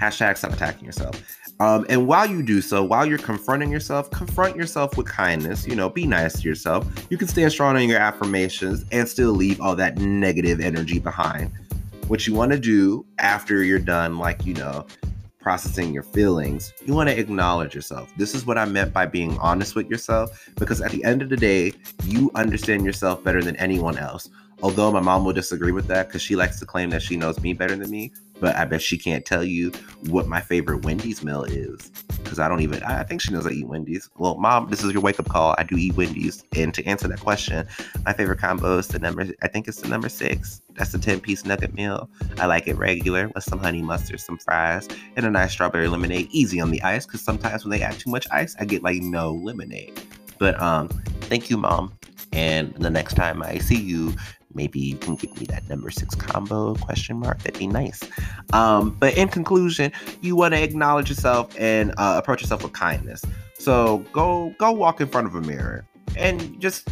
hashtag 0.00 0.36
stop 0.36 0.52
attacking 0.52 0.84
yourself. 0.84 1.20
Um, 1.60 1.86
and 1.88 2.06
while 2.08 2.28
you 2.28 2.42
do 2.42 2.60
so, 2.60 2.82
while 2.82 3.06
you're 3.06 3.18
confronting 3.18 3.70
yourself, 3.70 4.10
confront 4.10 4.56
yourself 4.56 4.96
with 4.96 5.06
kindness. 5.06 5.66
You 5.66 5.76
know, 5.76 5.88
be 5.88 6.06
nice 6.06 6.40
to 6.40 6.48
yourself. 6.48 6.86
You 7.10 7.16
can 7.16 7.28
stand 7.28 7.52
strong 7.52 7.76
on 7.76 7.88
your 7.88 8.00
affirmations 8.00 8.84
and 8.90 9.08
still 9.08 9.32
leave 9.32 9.60
all 9.60 9.76
that 9.76 9.98
negative 9.98 10.60
energy 10.60 10.98
behind. 10.98 11.52
What 12.08 12.26
you 12.26 12.34
want 12.34 12.52
to 12.52 12.58
do 12.58 13.06
after 13.18 13.62
you're 13.62 13.78
done, 13.78 14.18
like, 14.18 14.44
you 14.44 14.54
know, 14.54 14.86
processing 15.40 15.92
your 15.92 16.02
feelings, 16.02 16.72
you 16.84 16.94
want 16.94 17.08
to 17.08 17.18
acknowledge 17.18 17.74
yourself. 17.74 18.12
This 18.16 18.34
is 18.34 18.46
what 18.46 18.58
I 18.58 18.64
meant 18.64 18.92
by 18.92 19.06
being 19.06 19.38
honest 19.38 19.76
with 19.76 19.88
yourself, 19.88 20.50
because 20.56 20.80
at 20.80 20.90
the 20.90 21.04
end 21.04 21.22
of 21.22 21.28
the 21.28 21.36
day, 21.36 21.72
you 22.04 22.30
understand 22.34 22.84
yourself 22.84 23.22
better 23.22 23.42
than 23.42 23.54
anyone 23.56 23.96
else. 23.96 24.28
Although 24.64 24.92
my 24.92 25.00
mom 25.00 25.26
will 25.26 25.34
disagree 25.34 25.72
with 25.72 25.88
that 25.88 26.08
because 26.08 26.22
she 26.22 26.36
likes 26.36 26.58
to 26.58 26.64
claim 26.64 26.88
that 26.88 27.02
she 27.02 27.18
knows 27.18 27.38
me 27.38 27.52
better 27.52 27.76
than 27.76 27.90
me, 27.90 28.10
but 28.40 28.56
I 28.56 28.64
bet 28.64 28.80
she 28.80 28.96
can't 28.96 29.22
tell 29.22 29.44
you 29.44 29.70
what 30.08 30.26
my 30.26 30.40
favorite 30.40 30.86
Wendy's 30.86 31.22
meal 31.22 31.44
is 31.44 31.90
because 32.22 32.38
I 32.38 32.48
don't 32.48 32.62
even. 32.62 32.82
I 32.82 33.02
think 33.02 33.20
she 33.20 33.30
knows 33.30 33.46
I 33.46 33.50
eat 33.50 33.68
Wendy's. 33.68 34.08
Well, 34.16 34.38
mom, 34.38 34.70
this 34.70 34.82
is 34.82 34.90
your 34.90 35.02
wake 35.02 35.20
up 35.20 35.28
call. 35.28 35.54
I 35.58 35.64
do 35.64 35.76
eat 35.76 35.94
Wendy's, 35.96 36.44
and 36.56 36.72
to 36.72 36.84
answer 36.86 37.06
that 37.08 37.20
question, 37.20 37.66
my 38.06 38.14
favorite 38.14 38.38
combo 38.38 38.78
is 38.78 38.88
the 38.88 38.98
number. 38.98 39.26
I 39.42 39.48
think 39.48 39.68
it's 39.68 39.82
the 39.82 39.88
number 39.88 40.08
six. 40.08 40.62
That's 40.76 40.92
the 40.92 40.98
ten 40.98 41.20
piece 41.20 41.44
nugget 41.44 41.74
meal. 41.74 42.08
I 42.38 42.46
like 42.46 42.66
it 42.66 42.78
regular 42.78 43.30
with 43.34 43.44
some 43.44 43.58
honey 43.58 43.82
mustard, 43.82 44.20
some 44.20 44.38
fries, 44.38 44.88
and 45.14 45.26
a 45.26 45.30
nice 45.30 45.52
strawberry 45.52 45.88
lemonade. 45.88 46.28
Easy 46.30 46.58
on 46.58 46.70
the 46.70 46.80
ice 46.80 47.04
because 47.04 47.20
sometimes 47.20 47.66
when 47.66 47.70
they 47.70 47.82
add 47.84 47.98
too 47.98 48.08
much 48.08 48.26
ice, 48.30 48.56
I 48.58 48.64
get 48.64 48.82
like 48.82 49.02
no 49.02 49.34
lemonade. 49.34 50.00
But 50.38 50.58
um, 50.58 50.88
thank 51.28 51.50
you, 51.50 51.58
mom. 51.58 51.92
And 52.32 52.74
the 52.74 52.90
next 52.90 53.14
time 53.14 53.42
I 53.42 53.58
see 53.58 53.80
you, 53.80 54.12
maybe 54.54 54.80
you 54.80 54.96
can 54.96 55.16
give 55.16 55.38
me 55.38 55.46
that 55.46 55.68
number 55.68 55.90
six 55.90 56.14
combo 56.14 56.74
question 56.76 57.18
mark. 57.18 57.38
That'd 57.42 57.58
be 57.58 57.66
nice. 57.66 58.00
Um, 58.52 58.96
but 58.98 59.16
in 59.16 59.28
conclusion 59.28 59.92
you 60.20 60.36
want 60.36 60.54
to 60.54 60.62
acknowledge 60.62 61.08
yourself 61.08 61.54
and 61.58 61.92
uh, 61.98 62.14
approach 62.16 62.40
yourself 62.40 62.62
with 62.62 62.72
kindness. 62.72 63.22
So 63.58 63.98
go 64.12 64.54
go 64.58 64.72
walk 64.72 65.00
in 65.00 65.08
front 65.08 65.26
of 65.26 65.34
a 65.34 65.40
mirror 65.40 65.86
and 66.16 66.60
just 66.60 66.88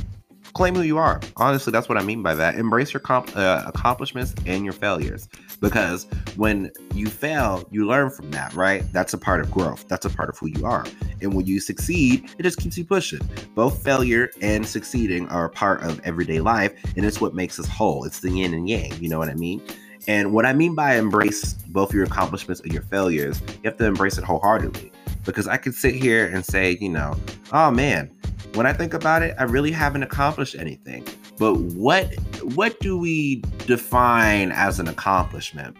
claim 0.54 0.74
who 0.74 0.82
you 0.82 0.98
are. 0.98 1.20
Honestly, 1.36 1.70
that's 1.70 1.88
what 1.88 1.98
I 1.98 2.02
mean 2.02 2.22
by 2.22 2.34
that. 2.34 2.56
Embrace 2.56 2.92
your 2.92 3.00
comp- 3.00 3.36
uh, 3.36 3.62
accomplishments 3.66 4.34
and 4.46 4.64
your 4.64 4.72
failures 4.72 5.28
because 5.60 6.06
when 6.36 6.70
you 6.94 7.06
fail, 7.06 7.66
you 7.70 7.86
learn 7.86 8.10
from 8.10 8.30
that, 8.32 8.52
right? 8.54 8.84
That's 8.92 9.14
a 9.14 9.18
part 9.18 9.40
of 9.40 9.50
growth. 9.50 9.86
That's 9.88 10.04
a 10.04 10.10
part 10.10 10.28
of 10.28 10.38
who 10.38 10.48
you 10.48 10.66
are. 10.66 10.84
And 11.20 11.34
when 11.34 11.46
you 11.46 11.60
succeed, 11.60 12.28
it 12.38 12.42
just 12.42 12.58
keeps 12.58 12.76
you 12.76 12.84
pushing. 12.84 13.20
Both 13.54 13.82
failure 13.82 14.30
and 14.42 14.66
succeeding 14.66 15.28
are 15.28 15.46
a 15.46 15.50
part 15.50 15.82
of 15.82 16.00
everyday 16.00 16.40
life, 16.40 16.74
and 16.96 17.06
it's 17.06 17.20
what 17.20 17.34
makes 17.34 17.58
us 17.58 17.68
whole. 17.68 18.04
It's 18.04 18.20
the 18.20 18.30
yin 18.30 18.52
and 18.52 18.68
yang, 18.68 18.92
you 19.00 19.08
know 19.08 19.18
what 19.18 19.28
I 19.28 19.34
mean? 19.34 19.62
And 20.08 20.32
what 20.32 20.44
I 20.44 20.52
mean 20.52 20.74
by 20.74 20.96
embrace 20.96 21.54
both 21.68 21.94
your 21.94 22.02
accomplishments 22.02 22.60
and 22.60 22.72
your 22.72 22.82
failures, 22.82 23.40
you 23.48 23.60
have 23.64 23.76
to 23.76 23.86
embrace 23.86 24.18
it 24.18 24.24
wholeheartedly. 24.24 24.90
Because 25.24 25.46
I 25.46 25.56
could 25.56 25.74
sit 25.74 25.94
here 25.94 26.26
and 26.26 26.44
say, 26.44 26.76
you 26.80 26.88
know, 26.88 27.16
oh 27.52 27.70
man, 27.70 28.10
when 28.54 28.66
I 28.66 28.72
think 28.72 28.94
about 28.94 29.22
it, 29.22 29.34
I 29.38 29.44
really 29.44 29.70
haven't 29.70 30.02
accomplished 30.02 30.54
anything. 30.56 31.06
But 31.38 31.56
what 31.56 32.12
what 32.54 32.78
do 32.80 32.98
we 32.98 33.36
define 33.66 34.52
as 34.52 34.78
an 34.78 34.88
accomplishment? 34.88 35.76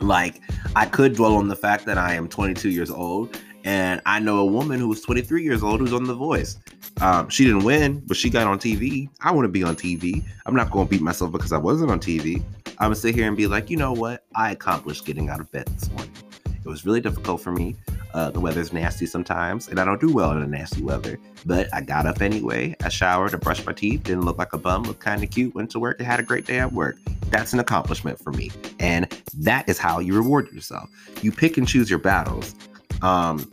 Like, 0.00 0.40
I 0.76 0.86
could 0.86 1.14
dwell 1.14 1.36
on 1.36 1.48
the 1.48 1.56
fact 1.56 1.86
that 1.86 1.98
I 1.98 2.14
am 2.14 2.28
22 2.28 2.70
years 2.70 2.90
old 2.90 3.38
and 3.64 4.02
I 4.04 4.18
know 4.18 4.38
a 4.38 4.44
woman 4.44 4.78
who 4.78 4.88
was 4.88 5.00
23 5.00 5.42
years 5.42 5.62
old 5.62 5.80
who's 5.80 5.92
on 5.92 6.04
The 6.04 6.14
Voice. 6.14 6.58
Um, 7.00 7.28
she 7.30 7.44
didn't 7.44 7.64
win, 7.64 8.02
but 8.06 8.16
she 8.16 8.28
got 8.28 8.46
on 8.46 8.58
TV. 8.58 9.08
I 9.20 9.32
want 9.32 9.46
to 9.46 9.50
be 9.50 9.62
on 9.62 9.74
TV. 9.74 10.22
I'm 10.46 10.54
not 10.54 10.70
going 10.70 10.86
to 10.86 10.90
beat 10.90 11.00
myself 11.00 11.32
because 11.32 11.52
I 11.52 11.58
wasn't 11.58 11.90
on 11.90 11.98
TV. 11.98 12.42
I'm 12.66 12.88
going 12.88 12.94
to 12.94 13.00
sit 13.00 13.14
here 13.14 13.26
and 13.26 13.36
be 13.36 13.46
like, 13.46 13.70
you 13.70 13.76
know 13.76 13.92
what? 13.92 14.24
I 14.36 14.52
accomplished 14.52 15.06
getting 15.06 15.30
out 15.30 15.40
of 15.40 15.50
bed 15.50 15.66
this 15.66 15.90
morning. 15.90 16.12
It 16.46 16.68
was 16.68 16.84
really 16.84 17.00
difficult 17.00 17.40
for 17.40 17.52
me. 17.52 17.76
Uh, 18.14 18.30
the 18.30 18.38
weather's 18.38 18.72
nasty 18.72 19.06
sometimes, 19.06 19.66
and 19.66 19.80
I 19.80 19.84
don't 19.84 20.00
do 20.00 20.12
well 20.12 20.30
in 20.30 20.40
the 20.40 20.46
nasty 20.46 20.82
weather. 20.82 21.18
But 21.44 21.68
I 21.74 21.80
got 21.80 22.06
up 22.06 22.22
anyway. 22.22 22.76
I 22.84 22.88
showered, 22.88 23.34
I 23.34 23.38
brushed 23.38 23.66
my 23.66 23.72
teeth, 23.72 24.04
didn't 24.04 24.24
look 24.24 24.38
like 24.38 24.52
a 24.52 24.58
bum, 24.58 24.84
looked 24.84 25.00
kind 25.00 25.24
of 25.24 25.30
cute, 25.30 25.52
went 25.52 25.70
to 25.72 25.80
work, 25.80 25.98
and 25.98 26.06
had 26.06 26.20
a 26.20 26.22
great 26.22 26.46
day 26.46 26.60
at 26.60 26.72
work. 26.72 26.96
That's 27.30 27.52
an 27.52 27.58
accomplishment 27.58 28.20
for 28.20 28.30
me. 28.30 28.52
And 28.78 29.10
that 29.38 29.68
is 29.68 29.78
how 29.78 29.98
you 29.98 30.14
reward 30.14 30.50
yourself. 30.52 30.88
You 31.22 31.32
pick 31.32 31.58
and 31.58 31.66
choose 31.66 31.90
your 31.90 31.98
battles. 31.98 32.54
Um, 33.02 33.50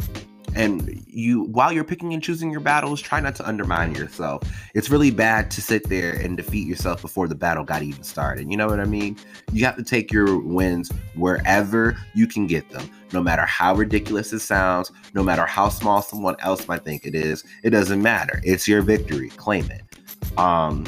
and 0.55 1.03
you 1.07 1.43
while 1.43 1.71
you're 1.71 1.83
picking 1.83 2.13
and 2.13 2.21
choosing 2.21 2.51
your 2.51 2.59
battles 2.59 3.01
try 3.01 3.19
not 3.19 3.35
to 3.35 3.47
undermine 3.47 3.95
yourself. 3.95 4.43
It's 4.73 4.89
really 4.89 5.11
bad 5.11 5.51
to 5.51 5.61
sit 5.61 5.89
there 5.89 6.13
and 6.13 6.37
defeat 6.37 6.67
yourself 6.67 7.01
before 7.01 7.27
the 7.27 7.35
battle 7.35 7.63
got 7.63 7.83
even 7.83 8.03
started. 8.03 8.49
You 8.49 8.57
know 8.57 8.67
what 8.67 8.79
i 8.79 8.85
mean? 8.85 9.17
You 9.51 9.65
have 9.65 9.75
to 9.77 9.83
take 9.83 10.11
your 10.11 10.39
wins 10.39 10.91
wherever 11.15 11.97
you 12.13 12.27
can 12.27 12.47
get 12.47 12.69
them. 12.69 12.89
No 13.13 13.21
matter 13.21 13.45
how 13.45 13.75
ridiculous 13.75 14.33
it 14.33 14.39
sounds 14.39 14.91
no 15.13 15.23
matter 15.23 15.45
how 15.45 15.69
small 15.69 16.01
someone 16.01 16.35
else 16.39 16.67
might 16.67 16.83
think 16.83 17.05
it 17.05 17.15
is 17.15 17.43
it 17.63 17.69
doesn't 17.69 18.01
matter. 18.01 18.41
It's 18.43 18.67
your 18.67 18.81
victory. 18.81 19.29
Claim 19.29 19.69
it. 19.71 20.37
Um 20.37 20.85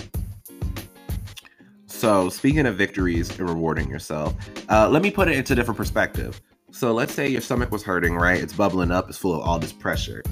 so 1.88 2.28
speaking 2.30 2.66
of 2.66 2.76
victories 2.76 3.30
and 3.40 3.48
rewarding 3.48 3.90
yourself 3.90 4.36
uh, 4.68 4.90
let 4.90 5.02
me 5.02 5.10
put 5.10 5.30
it 5.30 5.38
into 5.38 5.54
a 5.54 5.56
different 5.56 5.78
perspective 5.78 6.42
so 6.74 6.92
let's 6.92 7.14
say 7.14 7.28
your 7.28 7.40
stomach 7.40 7.72
was 7.72 7.84
hurting, 7.84 8.16
right? 8.16 8.42
It's 8.42 8.52
bubbling 8.52 8.92
up, 8.92 9.08
it's 9.08 9.18
full 9.18 9.36
of 9.36 9.42
all 9.42 9.60
this 9.60 9.72
pressure. 9.72 10.24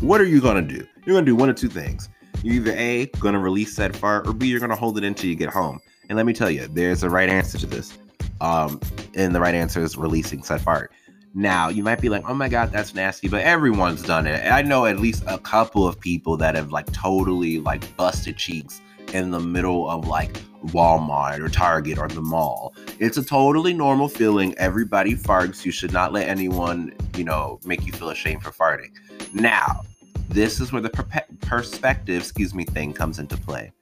What 0.00 0.20
are 0.20 0.26
you 0.26 0.40
gonna 0.40 0.62
do? 0.62 0.86
You're 1.04 1.16
gonna 1.16 1.26
do 1.26 1.34
one 1.34 1.50
of 1.50 1.56
two 1.56 1.68
things. 1.68 2.08
You're 2.44 2.54
either 2.54 2.72
A, 2.76 3.06
gonna 3.18 3.40
release 3.40 3.74
said 3.74 3.96
fart, 3.96 4.28
or 4.28 4.32
B, 4.32 4.46
you're 4.46 4.60
gonna 4.60 4.76
hold 4.76 4.96
it 4.96 5.04
until 5.04 5.28
you 5.28 5.34
get 5.34 5.50
home. 5.50 5.80
And 6.08 6.16
let 6.16 6.24
me 6.24 6.32
tell 6.32 6.50
you, 6.50 6.68
there's 6.68 7.02
a 7.02 7.10
right 7.10 7.28
answer 7.28 7.58
to 7.58 7.66
this. 7.66 7.98
Um, 8.40 8.80
and 9.16 9.34
the 9.34 9.40
right 9.40 9.56
answer 9.56 9.82
is 9.82 9.96
releasing 9.96 10.44
said 10.44 10.60
fart. 10.60 10.92
Now, 11.34 11.68
you 11.68 11.82
might 11.82 12.00
be 12.00 12.08
like, 12.08 12.22
oh 12.28 12.34
my 12.34 12.48
God, 12.48 12.70
that's 12.70 12.94
nasty, 12.94 13.28
but 13.28 13.42
everyone's 13.42 14.02
done 14.02 14.26
it. 14.26 14.50
I 14.50 14.62
know 14.62 14.86
at 14.86 15.00
least 15.00 15.24
a 15.26 15.38
couple 15.38 15.86
of 15.86 15.98
people 15.98 16.36
that 16.36 16.54
have 16.54 16.70
like 16.70 16.90
totally 16.92 17.58
like 17.58 17.96
busted 17.96 18.36
cheeks 18.36 18.80
in 19.14 19.30
the 19.30 19.40
middle 19.40 19.88
of 19.88 20.06
like 20.06 20.32
Walmart 20.66 21.40
or 21.40 21.48
Target 21.48 21.98
or 21.98 22.08
the 22.08 22.20
mall. 22.20 22.74
It's 22.98 23.16
a 23.16 23.24
totally 23.24 23.72
normal 23.72 24.08
feeling. 24.08 24.56
Everybody 24.58 25.14
farts. 25.14 25.64
You 25.64 25.72
should 25.72 25.92
not 25.92 26.12
let 26.12 26.28
anyone, 26.28 26.94
you 27.16 27.24
know, 27.24 27.60
make 27.64 27.86
you 27.86 27.92
feel 27.92 28.10
ashamed 28.10 28.42
for 28.42 28.50
farting. 28.50 28.90
Now, 29.32 29.82
this 30.28 30.60
is 30.60 30.72
where 30.72 30.82
the 30.82 30.90
per- 30.90 31.24
perspective, 31.40 32.22
excuse 32.22 32.54
me, 32.54 32.64
thing 32.64 32.92
comes 32.92 33.18
into 33.18 33.36
play. 33.36 33.72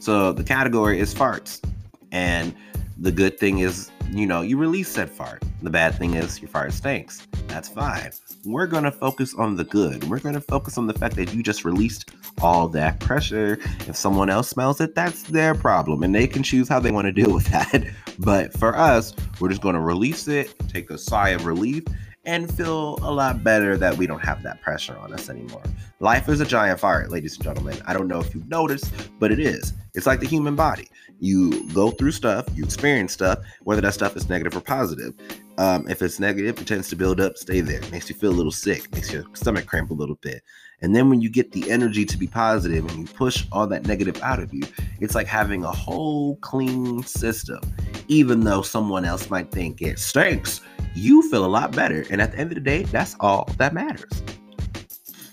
So 0.00 0.32
the 0.32 0.44
category 0.44 1.00
is 1.00 1.14
farts. 1.14 1.62
And 2.12 2.54
the 2.98 3.12
good 3.12 3.38
thing 3.38 3.60
is 3.60 3.90
you 4.12 4.26
know, 4.26 4.42
you 4.42 4.58
release 4.58 4.94
that 4.94 5.08
fart. 5.08 5.42
The 5.62 5.70
bad 5.70 5.94
thing 5.94 6.14
is 6.14 6.40
your 6.40 6.48
fart 6.48 6.72
stinks. 6.72 7.26
That's 7.46 7.68
fine. 7.68 8.10
We're 8.44 8.66
going 8.66 8.82
to 8.82 8.90
focus 8.90 9.34
on 9.34 9.54
the 9.54 9.62
good. 9.62 10.02
We're 10.10 10.18
going 10.18 10.34
to 10.34 10.40
focus 10.40 10.76
on 10.76 10.88
the 10.88 10.94
fact 10.94 11.14
that 11.14 11.32
you 11.32 11.44
just 11.44 11.64
released 11.64 12.10
all 12.40 12.66
that 12.70 12.98
pressure. 12.98 13.60
If 13.86 13.94
someone 13.94 14.30
else 14.30 14.48
smells 14.48 14.80
it, 14.80 14.96
that's 14.96 15.22
their 15.24 15.54
problem 15.54 16.02
and 16.02 16.12
they 16.12 16.26
can 16.26 16.42
choose 16.42 16.68
how 16.68 16.80
they 16.80 16.90
want 16.90 17.04
to 17.04 17.12
deal 17.22 17.32
with 17.32 17.46
that. 17.46 17.84
But 18.18 18.52
for 18.58 18.76
us, 18.76 19.14
we're 19.38 19.48
just 19.48 19.62
going 19.62 19.76
to 19.76 19.80
release 19.80 20.26
it, 20.26 20.54
take 20.68 20.90
a 20.90 20.98
sigh 20.98 21.30
of 21.30 21.46
relief, 21.46 21.84
and 22.24 22.52
feel 22.54 22.98
a 23.02 23.10
lot 23.12 23.42
better 23.42 23.76
that 23.76 23.96
we 23.96 24.06
don't 24.06 24.24
have 24.24 24.42
that 24.42 24.60
pressure 24.62 24.96
on 24.98 25.12
us 25.12 25.28
anymore. 25.28 25.62
Life 25.98 26.28
is 26.28 26.40
a 26.40 26.44
giant 26.46 26.78
fart, 26.78 27.10
ladies 27.10 27.34
and 27.34 27.44
gentlemen. 27.44 27.76
I 27.86 27.92
don't 27.92 28.06
know 28.06 28.20
if 28.20 28.34
you've 28.34 28.48
noticed, 28.48 28.92
but 29.18 29.32
it 29.32 29.40
is. 29.40 29.72
It's 29.94 30.06
like 30.06 30.20
the 30.20 30.26
human 30.26 30.54
body. 30.54 30.88
You 31.18 31.68
go 31.70 31.90
through 31.90 32.12
stuff, 32.12 32.46
you 32.54 32.64
experience 32.64 33.12
stuff, 33.12 33.40
whether 33.62 33.80
that 33.80 33.94
stuff 33.94 34.16
is 34.16 34.28
negative 34.28 34.56
or 34.56 34.60
positive. 34.60 35.14
Um, 35.58 35.86
if 35.88 36.00
it's 36.00 36.18
negative, 36.18 36.60
it 36.60 36.66
tends 36.66 36.88
to 36.88 36.96
build 36.96 37.20
up, 37.20 37.36
stay 37.36 37.60
there. 37.60 37.80
Makes 37.90 38.08
you 38.08 38.14
feel 38.14 38.30
a 38.30 38.32
little 38.32 38.52
sick, 38.52 38.92
makes 38.92 39.12
your 39.12 39.24
stomach 39.34 39.66
cramp 39.66 39.90
a 39.90 39.94
little 39.94 40.18
bit. 40.22 40.42
And 40.80 40.96
then 40.96 41.08
when 41.08 41.20
you 41.20 41.30
get 41.30 41.52
the 41.52 41.70
energy 41.70 42.04
to 42.04 42.16
be 42.16 42.26
positive 42.26 42.84
and 42.88 42.98
you 42.98 43.14
push 43.14 43.46
all 43.52 43.66
that 43.68 43.86
negative 43.86 44.20
out 44.22 44.40
of 44.40 44.52
you, 44.52 44.62
it's 45.00 45.14
like 45.14 45.28
having 45.28 45.62
a 45.62 45.70
whole 45.70 46.36
clean 46.36 47.02
system. 47.04 47.60
Even 48.08 48.40
though 48.40 48.62
someone 48.62 49.04
else 49.04 49.30
might 49.30 49.52
think 49.52 49.80
it 49.80 50.00
stinks, 50.00 50.60
you 50.94 51.28
feel 51.30 51.44
a 51.44 51.46
lot 51.46 51.72
better. 51.72 52.04
And 52.10 52.20
at 52.20 52.32
the 52.32 52.38
end 52.38 52.50
of 52.50 52.54
the 52.54 52.60
day, 52.60 52.84
that's 52.84 53.16
all 53.20 53.48
that 53.58 53.74
matters. 53.74 54.22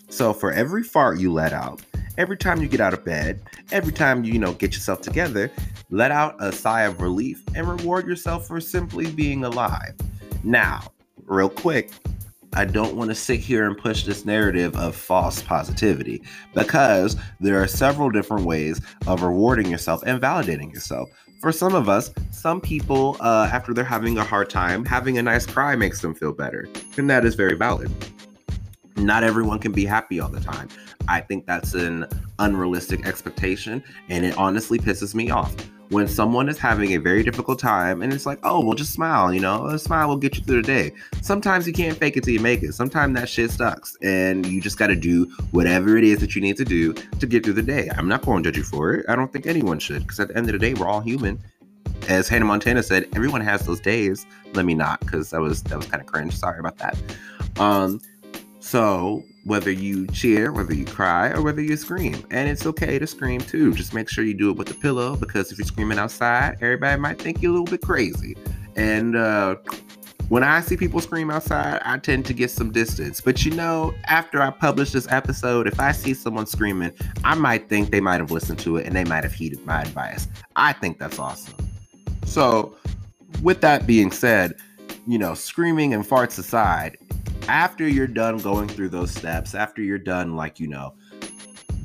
So 0.10 0.34
for 0.34 0.52
every 0.52 0.84
fart 0.84 1.20
you 1.20 1.32
let 1.32 1.54
out, 1.54 1.82
every 2.18 2.38
time 2.38 2.62
you 2.62 2.68
get 2.68 2.82
out 2.82 2.94
of 2.94 3.06
bed, 3.06 3.42
every 3.72 3.94
time 3.94 4.24
you, 4.24 4.34
you 4.34 4.40
know, 4.40 4.54
get 4.54 4.74
yourself 4.74 5.02
together, 5.02 5.52
let 5.90 6.12
out 6.12 6.36
a 6.40 6.52
sigh 6.52 6.82
of 6.82 7.02
relief 7.02 7.44
and 7.56 7.68
reward 7.68 8.06
yourself 8.06 8.48
for 8.48 8.60
simply 8.60 9.12
being 9.12 9.44
alive. 9.44 9.94
Now, 10.44 10.92
real 11.26 11.50
quick, 11.50 11.92
I 12.54 12.66
don't 12.66 12.96
want 12.96 13.12
to 13.12 13.16
sit 13.16 13.40
here 13.40 13.68
and 13.68 13.78
push 13.78 14.04
this 14.04 14.26
narrative 14.26 14.76
of 14.76 14.96
false 14.96 15.42
positivity 15.42 16.24
because 16.56 17.16
there 17.40 17.62
are 17.62 17.68
several 17.68 18.10
different 18.10 18.46
ways 18.46 18.82
of 19.08 19.22
rewarding 19.22 19.70
yourself 19.70 20.02
and 20.06 20.20
validating 20.20 20.74
yourself. 20.74 21.10
For 21.40 21.54
some 21.54 21.74
of 21.74 21.88
us, 21.88 22.12
some 22.32 22.60
people, 22.60 23.16
uh, 23.22 23.50
after 23.52 23.74
they're 23.74 23.86
having 23.86 24.18
a 24.18 24.24
hard 24.26 24.50
time, 24.50 24.84
having 24.84 25.18
a 25.20 25.22
nice 25.22 25.46
cry 25.46 25.74
makes 25.74 26.02
them 26.02 26.14
feel 26.14 26.34
better. 26.34 26.68
And 26.98 27.10
that 27.10 27.24
is 27.24 27.36
very 27.36 27.56
valid. 27.56 27.90
Not 28.98 29.24
everyone 29.24 29.60
can 29.60 29.72
be 29.72 29.86
happy 29.86 30.20
all 30.20 30.28
the 30.28 30.42
time. 30.42 30.68
I 31.08 31.22
think 31.22 31.46
that's 31.46 31.76
an 31.76 32.08
unrealistic 32.40 33.08
expectation, 33.08 33.82
and 34.10 34.26
it 34.26 34.38
honestly 34.38 34.80
pisses 34.80 35.16
me 35.16 35.30
off 35.30 35.56
when 35.90 36.08
someone 36.08 36.48
is 36.50 36.58
having 36.58 36.94
a 36.94 36.98
very 36.98 37.24
difficult 37.24 37.60
time 37.60 38.02
and 38.02 38.14
it's 38.14 38.26
like, 38.26 38.40
oh, 38.44 38.64
well, 38.64 38.76
just 38.76 38.94
smile, 38.94 39.34
you 39.34 39.40
know, 39.40 39.66
a 39.68 39.80
smile 39.80 40.08
will 40.08 40.18
get 40.18 40.38
you 40.38 40.44
through 40.44 40.62
the 40.62 40.68
day. 40.68 40.92
Sometimes 41.22 41.66
you 41.66 41.74
can't 41.74 41.98
fake 41.98 42.16
it 42.16 42.24
till 42.24 42.34
you 42.34 42.40
make 42.40 42.62
it. 42.62 42.74
Sometimes 42.74 43.16
that 43.16 43.28
shit 43.28 43.52
sucks 43.52 43.98
and 44.02 44.46
you 44.46 44.62
just 44.62 44.78
got 44.78 44.88
to 44.88 44.96
do 44.96 45.26
whatever 45.52 45.98
it 45.98 46.04
is 46.04 46.20
that 46.20 46.36
you 46.36 46.42
need 46.42 46.58
to 46.58 46.66
do 46.66 46.94
to 46.94 47.26
get 47.26 47.44
through 47.44 47.54
the 47.54 47.64
day. 47.64 47.90
I'm 47.98 48.08
not 48.08 48.22
going 48.22 48.44
to 48.44 48.52
judge 48.52 48.58
you 48.58 48.64
for 48.64 48.94
it. 48.94 49.06
I 49.10 49.16
don't 49.16 49.34
think 49.34 49.48
anyone 49.48 49.80
should 49.80 50.04
because 50.04 50.20
at 50.20 50.28
the 50.30 50.38
end 50.38 50.48
of 50.48 50.54
the 50.54 50.60
day, 50.60 50.76
we're 50.76 50.88
all 50.88 51.02
human. 51.02 51.40
As 52.08 52.30
Hannah 52.30 52.46
Montana 52.46 52.84
said, 52.84 53.08
everyone 53.16 53.42
has 53.42 53.66
those 53.66 53.80
days. 53.80 54.26
Let 54.54 54.66
me 54.66 54.74
not 54.74 55.00
because 55.00 55.32
that 55.32 55.42
was 55.42 55.64
that 55.64 55.78
was 55.78 55.86
kind 55.88 56.02
of 56.02 56.08
cringe. 56.08 56.36
Sorry 56.36 56.60
about 56.60 56.78
that. 56.78 56.98
Um, 57.60 58.00
so 58.60 59.24
whether 59.46 59.72
you 59.72 60.06
cheer, 60.08 60.52
whether 60.52 60.74
you 60.74 60.86
cry, 60.86 61.30
or 61.32 61.42
whether 61.42 61.62
you 61.62 61.76
scream. 61.78 62.24
And 62.30 62.50
it's 62.50 62.66
okay 62.66 63.00
to 63.00 63.08
scream 63.08 63.42
too. 63.42 63.74
Just 63.74 63.94
make 63.94 64.10
sure 64.10 64.24
you 64.24 64.34
do 64.34 64.52
it 64.52 64.58
with 64.58 64.70
a 64.70 64.76
pillow 64.76 65.16
because 65.16 65.52
if 65.52 65.58
you're 65.58 65.66
screaming 65.66 65.98
outside, 65.98 66.58
everybody 66.62 67.00
might 67.00 67.20
think 67.22 67.42
you're 67.42 67.52
a 67.52 67.60
little 67.60 67.78
bit 67.78 67.82
crazy. 67.82 68.36
And 68.76 69.16
uh, 69.16 69.56
when 70.30 70.44
I 70.44 70.62
see 70.62 70.78
people 70.78 71.02
scream 71.02 71.32
outside, 71.32 71.82
I 71.84 71.98
tend 71.98 72.26
to 72.28 72.34
get 72.34 72.52
some 72.52 72.72
distance. 72.72 73.22
But 73.22 73.44
you 73.44 73.52
know, 73.52 73.94
after 74.06 74.42
I 74.42 74.52
publish 74.52 74.92
this 74.92 75.08
episode, 75.12 75.68
if 75.68 75.80
I 75.80 75.92
see 75.92 76.14
someone 76.14 76.46
screaming, 76.46 76.92
I 77.24 77.36
might 77.36 77.70
think 77.70 77.90
they 77.90 78.02
might 78.02 78.20
have 78.20 78.32
listened 78.32 78.60
to 78.60 78.78
it 78.78 78.86
and 78.86 78.96
they 78.96 79.06
might 79.06 79.24
have 79.24 79.34
heeded 79.34 79.66
my 79.66 79.82
advice. 79.82 80.28
I 80.56 80.74
think 80.74 81.00
that's 81.00 81.18
awesome. 81.18 81.56
So, 82.26 82.76
with 83.42 83.62
that 83.62 83.88
being 83.88 84.12
said, 84.12 84.54
you 85.08 85.18
know, 85.18 85.34
screaming 85.34 85.94
and 85.96 86.06
farts 86.06 86.38
aside, 86.38 86.98
after 87.50 87.88
you're 87.88 88.06
done 88.06 88.38
going 88.38 88.68
through 88.70 88.90
those 88.90 89.10
steps, 89.10 89.56
after 89.56 89.82
you're 89.82 89.98
done, 89.98 90.36
like, 90.36 90.60
you 90.60 90.68
know, 90.68 90.94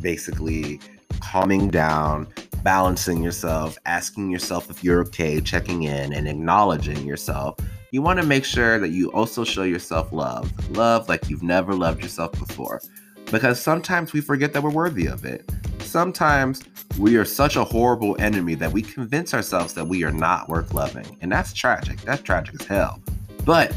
basically 0.02 0.78
calming 1.20 1.68
down, 1.68 2.28
balancing 2.62 3.22
yourself, 3.22 3.78
asking 3.86 4.30
yourself 4.30 4.68
if 4.68 4.84
you're 4.84 5.00
okay, 5.00 5.40
checking 5.40 5.84
in, 5.84 6.12
and 6.12 6.28
acknowledging 6.28 7.06
yourself, 7.06 7.56
you 7.92 8.02
want 8.02 8.20
to 8.20 8.26
make 8.26 8.44
sure 8.44 8.78
that 8.78 8.90
you 8.90 9.10
also 9.12 9.42
show 9.42 9.62
yourself 9.62 10.12
love. 10.12 10.52
Love 10.76 11.08
like 11.08 11.30
you've 11.30 11.42
never 11.42 11.72
loved 11.72 12.02
yourself 12.02 12.32
before. 12.32 12.82
Because 13.30 13.58
sometimes 13.58 14.12
we 14.12 14.20
forget 14.20 14.52
that 14.52 14.62
we're 14.62 14.68
worthy 14.68 15.06
of 15.06 15.24
it. 15.24 15.50
Sometimes 15.78 16.62
we 16.98 17.16
are 17.16 17.24
such 17.24 17.56
a 17.56 17.64
horrible 17.64 18.16
enemy 18.20 18.54
that 18.56 18.70
we 18.70 18.82
convince 18.82 19.32
ourselves 19.32 19.72
that 19.74 19.86
we 19.86 20.04
are 20.04 20.12
not 20.12 20.46
worth 20.50 20.74
loving. 20.74 21.16
And 21.22 21.32
that's 21.32 21.54
tragic. 21.54 22.02
That's 22.02 22.20
tragic 22.20 22.60
as 22.60 22.66
hell. 22.66 23.00
But 23.46 23.74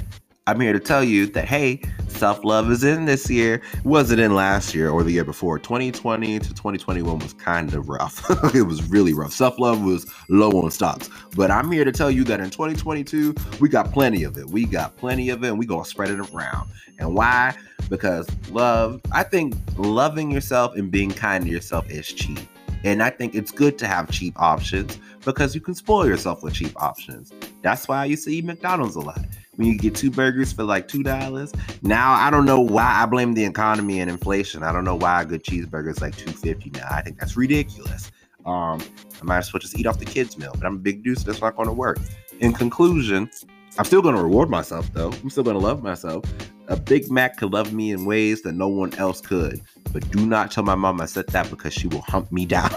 I'm 0.47 0.61
here 0.61 0.71
to 0.71 0.79
tell 0.79 1.03
you 1.03 1.27
that 1.27 1.43
hey, 1.43 1.81
self 2.07 2.41
love 2.45 2.71
is 2.71 2.85
in 2.85 3.03
this 3.03 3.29
year. 3.29 3.61
Wasn't 3.83 4.21
in 4.21 4.33
last 4.33 4.73
year 4.73 4.89
or 4.89 5.03
the 5.03 5.11
year 5.11 5.25
before. 5.25 5.59
2020 5.59 6.39
to 6.39 6.49
2021 6.49 7.19
was 7.19 7.33
kind 7.33 7.73
of 7.73 7.89
rough. 7.89 8.23
it 8.55 8.61
was 8.61 8.89
really 8.89 9.13
rough. 9.13 9.33
Self 9.33 9.59
love 9.59 9.83
was 9.83 10.09
low 10.29 10.51
on 10.51 10.71
stocks. 10.71 11.09
But 11.35 11.51
I'm 11.51 11.69
here 11.69 11.83
to 11.83 11.91
tell 11.91 12.09
you 12.09 12.23
that 12.23 12.39
in 12.39 12.49
2022, 12.49 13.35
we 13.59 13.67
got 13.67 13.91
plenty 13.91 14.23
of 14.23 14.37
it. 14.37 14.49
We 14.49 14.63
got 14.63 14.95
plenty 14.95 15.29
of 15.31 15.43
it 15.43 15.49
and 15.49 15.59
we 15.59 15.65
going 15.65 15.83
to 15.83 15.89
spread 15.89 16.11
it 16.11 16.19
around. 16.33 16.69
And 16.97 17.13
why? 17.13 17.53
Because 17.89 18.25
love, 18.49 19.01
I 19.11 19.23
think 19.23 19.53
loving 19.75 20.31
yourself 20.31 20.77
and 20.77 20.89
being 20.89 21.11
kind 21.11 21.43
to 21.43 21.51
yourself 21.51 21.89
is 21.91 22.07
cheap. 22.07 22.39
And 22.85 23.03
I 23.03 23.09
think 23.09 23.35
it's 23.35 23.51
good 23.51 23.77
to 23.79 23.87
have 23.87 24.09
cheap 24.11 24.33
options 24.37 24.97
because 25.25 25.53
you 25.53 25.59
can 25.59 25.75
spoil 25.75 26.07
yourself 26.07 26.41
with 26.41 26.53
cheap 26.53 26.71
options. 26.81 27.33
That's 27.61 27.85
why 27.89 28.07
to 28.07 28.31
eat 28.31 28.45
McDonald's 28.45 28.95
a 28.95 29.01
lot. 29.01 29.19
When 29.57 29.67
you 29.67 29.77
get 29.77 29.95
two 29.95 30.09
burgers 30.09 30.53
for 30.53 30.63
like 30.63 30.87
two 30.87 31.03
dollars. 31.03 31.51
Now 31.81 32.13
I 32.13 32.29
don't 32.29 32.45
know 32.45 32.61
why 32.61 33.01
I 33.01 33.05
blame 33.05 33.33
the 33.33 33.43
economy 33.43 33.99
and 33.99 34.09
inflation. 34.09 34.63
I 34.63 34.71
don't 34.71 34.85
know 34.85 34.95
why 34.95 35.23
a 35.23 35.25
good 35.25 35.43
cheeseburger 35.43 35.89
is 35.89 36.01
like 36.01 36.15
two 36.15 36.31
fifty 36.31 36.69
now. 36.71 36.87
I 36.89 37.01
think 37.01 37.19
that's 37.19 37.35
ridiculous. 37.35 38.11
Um, 38.45 38.81
I 39.21 39.25
might 39.25 39.39
as 39.39 39.51
well 39.51 39.59
just 39.59 39.77
eat 39.77 39.85
off 39.85 39.99
the 39.99 40.05
kids' 40.05 40.37
meal, 40.37 40.53
but 40.55 40.65
I'm 40.65 40.75
a 40.75 40.79
big 40.79 41.03
dude, 41.03 41.19
so 41.19 41.25
that's 41.25 41.41
not 41.41 41.55
going 41.55 41.67
to 41.67 41.73
work. 41.73 41.99
In 42.39 42.53
conclusion, 42.53 43.29
I'm 43.77 43.85
still 43.85 44.01
going 44.01 44.15
to 44.15 44.23
reward 44.23 44.49
myself 44.49 44.91
though. 44.93 45.11
I'm 45.11 45.29
still 45.29 45.43
going 45.43 45.57
to 45.57 45.63
love 45.63 45.83
myself. 45.83 46.23
A 46.69 46.75
Big 46.75 47.09
Mac 47.09 47.37
could 47.37 47.53
love 47.53 47.73
me 47.73 47.91
in 47.91 48.05
ways 48.05 48.41
that 48.41 48.53
no 48.53 48.67
one 48.67 48.93
else 48.95 49.21
could. 49.21 49.61
But 49.93 50.09
do 50.11 50.25
not 50.25 50.51
tell 50.51 50.63
my 50.63 50.75
mom 50.75 50.99
I 50.99 51.05
said 51.05 51.27
that 51.27 51.49
because 51.49 51.73
she 51.73 51.87
will 51.87 52.01
hump 52.01 52.31
me 52.31 52.45
down. 52.57 52.69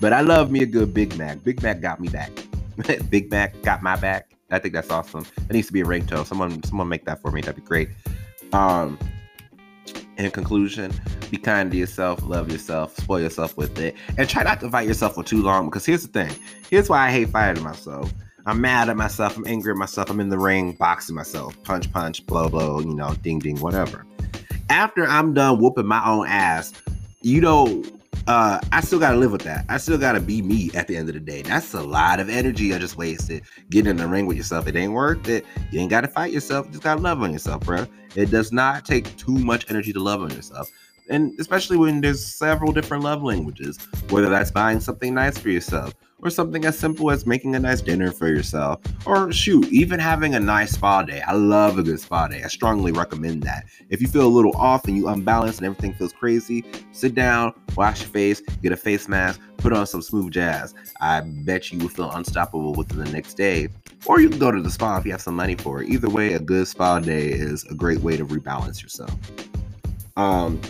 but 0.00 0.12
I 0.12 0.20
love 0.20 0.50
me 0.50 0.62
a 0.62 0.66
good 0.66 0.94
Big 0.94 1.16
Mac. 1.16 1.42
Big 1.42 1.62
Mac 1.62 1.80
got 1.80 2.00
me 2.00 2.08
back. 2.08 2.30
Big 3.10 3.30
Mac 3.30 3.60
got 3.62 3.82
my 3.82 3.96
back. 3.96 4.30
I 4.54 4.58
think 4.58 4.74
that's 4.74 4.90
awesome. 4.90 5.26
It 5.36 5.52
needs 5.52 5.66
to 5.66 5.72
be 5.72 5.80
a 5.80 5.84
ringtone. 5.84 6.26
Someone, 6.26 6.62
someone 6.62 6.88
make 6.88 7.04
that 7.04 7.20
for 7.20 7.30
me. 7.30 7.40
That'd 7.40 7.56
be 7.56 7.62
great. 7.62 7.88
Um, 8.52 8.98
in 10.16 10.30
conclusion, 10.30 10.92
be 11.30 11.36
kind 11.36 11.70
to 11.72 11.76
yourself, 11.76 12.22
love 12.22 12.50
yourself, 12.50 12.96
spoil 12.96 13.20
yourself 13.20 13.56
with 13.56 13.78
it, 13.78 13.96
and 14.16 14.28
try 14.28 14.44
not 14.44 14.60
to 14.60 14.70
fight 14.70 14.86
yourself 14.86 15.14
for 15.14 15.24
too 15.24 15.42
long. 15.42 15.66
Because 15.66 15.84
here's 15.84 16.06
the 16.06 16.08
thing. 16.08 16.34
Here's 16.70 16.88
why 16.88 17.08
I 17.08 17.10
hate 17.10 17.30
fighting 17.30 17.62
myself. 17.62 18.12
I'm 18.46 18.60
mad 18.60 18.88
at 18.88 18.96
myself. 18.96 19.36
I'm 19.36 19.46
angry 19.46 19.72
at 19.72 19.78
myself. 19.78 20.10
I'm 20.10 20.20
in 20.20 20.28
the 20.28 20.38
ring 20.38 20.72
boxing 20.72 21.16
myself. 21.16 21.60
Punch, 21.64 21.90
punch, 21.92 22.24
blow, 22.26 22.48
blow, 22.48 22.80
you 22.80 22.94
know, 22.94 23.14
ding, 23.22 23.38
ding, 23.38 23.58
whatever. 23.58 24.06
After 24.70 25.06
I'm 25.06 25.34
done 25.34 25.58
whooping 25.60 25.86
my 25.86 26.04
own 26.06 26.26
ass, 26.26 26.72
you 27.22 27.40
know, 27.40 27.82
uh, 28.26 28.58
I 28.72 28.80
still 28.80 28.98
gotta 28.98 29.16
live 29.16 29.32
with 29.32 29.42
that. 29.42 29.64
I 29.68 29.76
still 29.76 29.98
gotta 29.98 30.20
be 30.20 30.42
me 30.42 30.70
at 30.74 30.86
the 30.86 30.96
end 30.96 31.08
of 31.08 31.14
the 31.14 31.20
day. 31.20 31.42
That's 31.42 31.74
a 31.74 31.82
lot 31.82 32.20
of 32.20 32.28
energy 32.28 32.74
I 32.74 32.78
just 32.78 32.96
wasted 32.96 33.42
getting 33.70 33.90
in 33.90 33.96
the 33.96 34.06
ring 34.06 34.26
with 34.26 34.36
yourself. 34.36 34.66
It 34.66 34.76
ain't 34.76 34.92
worth 34.92 35.28
it. 35.28 35.44
You 35.70 35.80
ain't 35.80 35.90
gotta 35.90 36.08
fight 36.08 36.32
yourself. 36.32 36.66
You 36.66 36.72
just 36.72 36.84
gotta 36.84 37.00
love 37.00 37.22
on 37.22 37.32
yourself, 37.32 37.62
bro. 37.64 37.86
It 38.14 38.30
does 38.30 38.52
not 38.52 38.84
take 38.84 39.16
too 39.16 39.38
much 39.38 39.70
energy 39.70 39.92
to 39.92 40.00
love 40.00 40.22
on 40.22 40.30
yourself 40.30 40.70
and 41.08 41.38
especially 41.38 41.76
when 41.76 42.00
there's 42.00 42.24
several 42.24 42.72
different 42.72 43.04
love 43.04 43.22
languages, 43.22 43.78
whether 44.10 44.28
that's 44.28 44.50
buying 44.50 44.80
something 44.80 45.14
nice 45.14 45.38
for 45.38 45.50
yourself, 45.50 45.94
or 46.24 46.30
something 46.30 46.64
as 46.64 46.78
simple 46.78 47.10
as 47.10 47.26
making 47.26 47.54
a 47.54 47.60
nice 47.60 47.82
dinner 47.82 48.10
for 48.10 48.28
yourself, 48.28 48.80
or 49.06 49.30
shoot, 49.30 49.70
even 49.70 50.00
having 50.00 50.34
a 50.34 50.40
nice 50.40 50.72
spa 50.72 51.02
day. 51.02 51.20
I 51.20 51.34
love 51.34 51.78
a 51.78 51.82
good 51.82 52.00
spa 52.00 52.26
day. 52.26 52.42
I 52.42 52.48
strongly 52.48 52.92
recommend 52.92 53.42
that. 53.42 53.66
If 53.90 54.00
you 54.00 54.08
feel 54.08 54.26
a 54.26 54.28
little 54.28 54.56
off 54.56 54.88
and 54.88 54.96
you 54.96 55.08
unbalanced 55.08 55.58
and 55.58 55.66
everything 55.66 55.92
feels 55.94 56.14
crazy, 56.14 56.64
sit 56.92 57.14
down, 57.14 57.52
wash 57.76 58.00
your 58.00 58.08
face, 58.08 58.40
get 58.62 58.72
a 58.72 58.76
face 58.76 59.06
mask, 59.06 59.38
put 59.58 59.74
on 59.74 59.86
some 59.86 60.00
smooth 60.00 60.32
jazz. 60.32 60.74
I 61.00 61.20
bet 61.20 61.70
you 61.70 61.78
will 61.78 61.88
feel 61.88 62.10
unstoppable 62.10 62.72
within 62.72 62.98
the 62.98 63.10
next 63.12 63.34
day. 63.34 63.68
Or 64.06 64.20
you 64.20 64.30
can 64.30 64.38
go 64.38 64.50
to 64.50 64.62
the 64.62 64.70
spa 64.70 64.96
if 64.96 65.04
you 65.04 65.12
have 65.12 65.20
some 65.20 65.36
money 65.36 65.56
for 65.56 65.82
it. 65.82 65.90
Either 65.90 66.08
way, 66.08 66.32
a 66.32 66.38
good 66.40 66.66
spa 66.66 66.98
day 67.00 67.28
is 67.28 67.64
a 67.70 67.74
great 67.74 68.00
way 68.00 68.16
to 68.16 68.24
rebalance 68.24 68.82
yourself. 68.82 69.14
Um, 70.16 70.60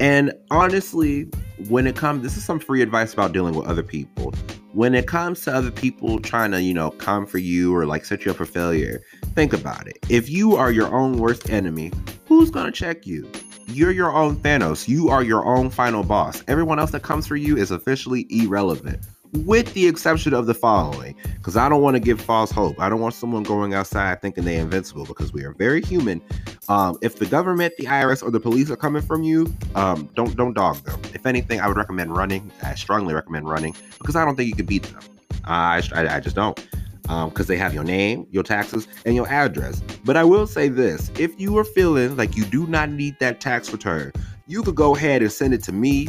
and 0.00 0.32
honestly, 0.50 1.30
when 1.68 1.86
it 1.86 1.96
comes, 1.96 2.22
this 2.22 2.36
is 2.36 2.44
some 2.44 2.58
free 2.58 2.82
advice 2.82 3.12
about 3.12 3.32
dealing 3.32 3.54
with 3.54 3.66
other 3.66 3.82
people. 3.82 4.32
When 4.72 4.94
it 4.94 5.06
comes 5.06 5.42
to 5.42 5.54
other 5.54 5.70
people 5.70 6.18
trying 6.18 6.50
to, 6.50 6.60
you 6.60 6.74
know, 6.74 6.90
come 6.90 7.26
for 7.26 7.38
you 7.38 7.74
or 7.74 7.86
like 7.86 8.04
set 8.04 8.24
you 8.24 8.32
up 8.32 8.38
for 8.38 8.44
failure, 8.44 9.02
think 9.34 9.52
about 9.52 9.86
it. 9.86 9.98
If 10.08 10.28
you 10.28 10.56
are 10.56 10.72
your 10.72 10.92
own 10.92 11.18
worst 11.18 11.48
enemy, 11.48 11.92
who's 12.26 12.50
going 12.50 12.66
to 12.66 12.72
check 12.72 13.06
you? 13.06 13.30
You're 13.66 13.92
your 13.92 14.12
own 14.12 14.36
Thanos. 14.36 14.88
You 14.88 15.08
are 15.10 15.22
your 15.22 15.46
own 15.46 15.70
final 15.70 16.02
boss. 16.02 16.42
Everyone 16.48 16.78
else 16.78 16.90
that 16.90 17.02
comes 17.02 17.26
for 17.26 17.36
you 17.36 17.56
is 17.56 17.70
officially 17.70 18.26
irrelevant 18.30 19.00
with 19.38 19.72
the 19.74 19.86
exception 19.86 20.32
of 20.32 20.46
the 20.46 20.54
following, 20.54 21.14
because 21.36 21.56
I 21.56 21.68
don't 21.68 21.82
want 21.82 21.96
to 21.96 22.00
give 22.00 22.20
false 22.20 22.50
hope. 22.50 22.78
I 22.80 22.88
don't 22.88 23.00
want 23.00 23.14
someone 23.14 23.42
going 23.42 23.74
outside 23.74 24.22
thinking 24.22 24.44
they're 24.44 24.60
invincible 24.60 25.04
because 25.04 25.32
we 25.32 25.44
are 25.44 25.52
very 25.52 25.82
human. 25.82 26.22
Um, 26.68 26.96
if 27.02 27.16
the 27.16 27.26
government, 27.26 27.74
the 27.78 27.84
IRS, 27.84 28.22
or 28.22 28.30
the 28.30 28.40
police 28.40 28.70
are 28.70 28.76
coming 28.76 29.02
from 29.02 29.22
you, 29.22 29.52
um, 29.74 30.08
don't 30.14 30.36
don't 30.36 30.54
dog 30.54 30.76
them. 30.84 31.00
If 31.12 31.26
anything, 31.26 31.60
I 31.60 31.68
would 31.68 31.76
recommend 31.76 32.16
running. 32.16 32.50
I 32.62 32.74
strongly 32.74 33.14
recommend 33.14 33.48
running 33.48 33.74
because 33.98 34.16
I 34.16 34.24
don't 34.24 34.36
think 34.36 34.48
you 34.48 34.54
can 34.54 34.66
beat 34.66 34.84
them. 34.84 35.00
I, 35.44 35.82
I, 35.94 36.16
I 36.16 36.20
just 36.20 36.36
don't. 36.36 36.56
Because 37.02 37.40
um, 37.40 37.46
they 37.46 37.58
have 37.58 37.74
your 37.74 37.84
name, 37.84 38.26
your 38.30 38.42
taxes, 38.42 38.88
and 39.04 39.14
your 39.14 39.28
address. 39.28 39.82
But 40.04 40.16
I 40.16 40.24
will 40.24 40.46
say 40.46 40.70
this 40.70 41.10
if 41.18 41.38
you 41.38 41.58
are 41.58 41.64
feeling 41.64 42.16
like 42.16 42.34
you 42.34 42.46
do 42.46 42.66
not 42.66 42.90
need 42.90 43.18
that 43.20 43.40
tax 43.42 43.70
return, 43.72 44.10
you 44.46 44.62
could 44.62 44.74
go 44.74 44.94
ahead 44.94 45.20
and 45.20 45.30
send 45.30 45.52
it 45.52 45.62
to 45.64 45.72
me 45.72 46.08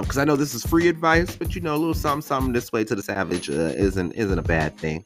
because 0.00 0.16
um, 0.16 0.22
I 0.22 0.24
know 0.24 0.34
this 0.34 0.52
is 0.52 0.66
free 0.66 0.88
advice, 0.88 1.36
but 1.36 1.54
you 1.54 1.60
know, 1.60 1.76
a 1.76 1.78
little 1.78 1.94
something, 1.94 2.20
something 2.20 2.52
this 2.52 2.72
way 2.72 2.82
to 2.82 2.96
the 2.96 3.02
savage 3.02 3.48
uh, 3.48 3.52
isn't 3.52 4.12
isn't 4.12 4.38
a 4.38 4.42
bad 4.42 4.76
thing. 4.76 5.04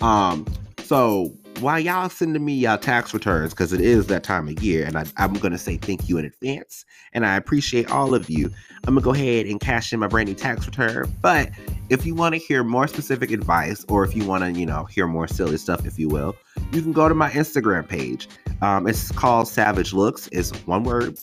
Um, 0.00 0.46
so 0.84 1.34
while 1.58 1.80
y'all 1.80 2.08
sending 2.08 2.44
me 2.44 2.54
y'all 2.54 2.78
tax 2.78 3.12
returns, 3.12 3.52
because 3.52 3.72
it 3.72 3.80
is 3.80 4.06
that 4.06 4.22
time 4.22 4.46
of 4.46 4.62
year, 4.62 4.86
and 4.86 4.96
I, 4.96 5.04
I'm 5.16 5.32
gonna 5.34 5.58
say 5.58 5.78
thank 5.78 6.08
you 6.08 6.16
in 6.16 6.24
advance, 6.24 6.84
and 7.12 7.26
I 7.26 7.34
appreciate 7.34 7.90
all 7.90 8.14
of 8.14 8.30
you. 8.30 8.52
I'm 8.86 8.94
gonna 8.94 9.00
go 9.00 9.12
ahead 9.12 9.46
and 9.46 9.58
cash 9.58 9.92
in 9.92 9.98
my 9.98 10.06
brand 10.06 10.28
new 10.28 10.36
tax 10.36 10.64
return. 10.64 11.12
But 11.20 11.50
if 11.88 12.06
you 12.06 12.14
want 12.14 12.36
to 12.36 12.38
hear 12.38 12.62
more 12.62 12.86
specific 12.86 13.32
advice, 13.32 13.84
or 13.88 14.04
if 14.04 14.14
you 14.14 14.24
want 14.24 14.44
to, 14.44 14.52
you 14.52 14.64
know, 14.64 14.84
hear 14.84 15.08
more 15.08 15.26
silly 15.26 15.56
stuff, 15.56 15.84
if 15.84 15.98
you 15.98 16.08
will, 16.08 16.36
you 16.72 16.82
can 16.82 16.92
go 16.92 17.08
to 17.08 17.16
my 17.16 17.30
Instagram 17.30 17.88
page. 17.88 18.28
Um, 18.62 18.86
it's 18.86 19.10
called 19.10 19.48
Savage 19.48 19.92
Looks. 19.92 20.28
It's 20.30 20.52
one 20.66 20.84
word. 20.84 21.18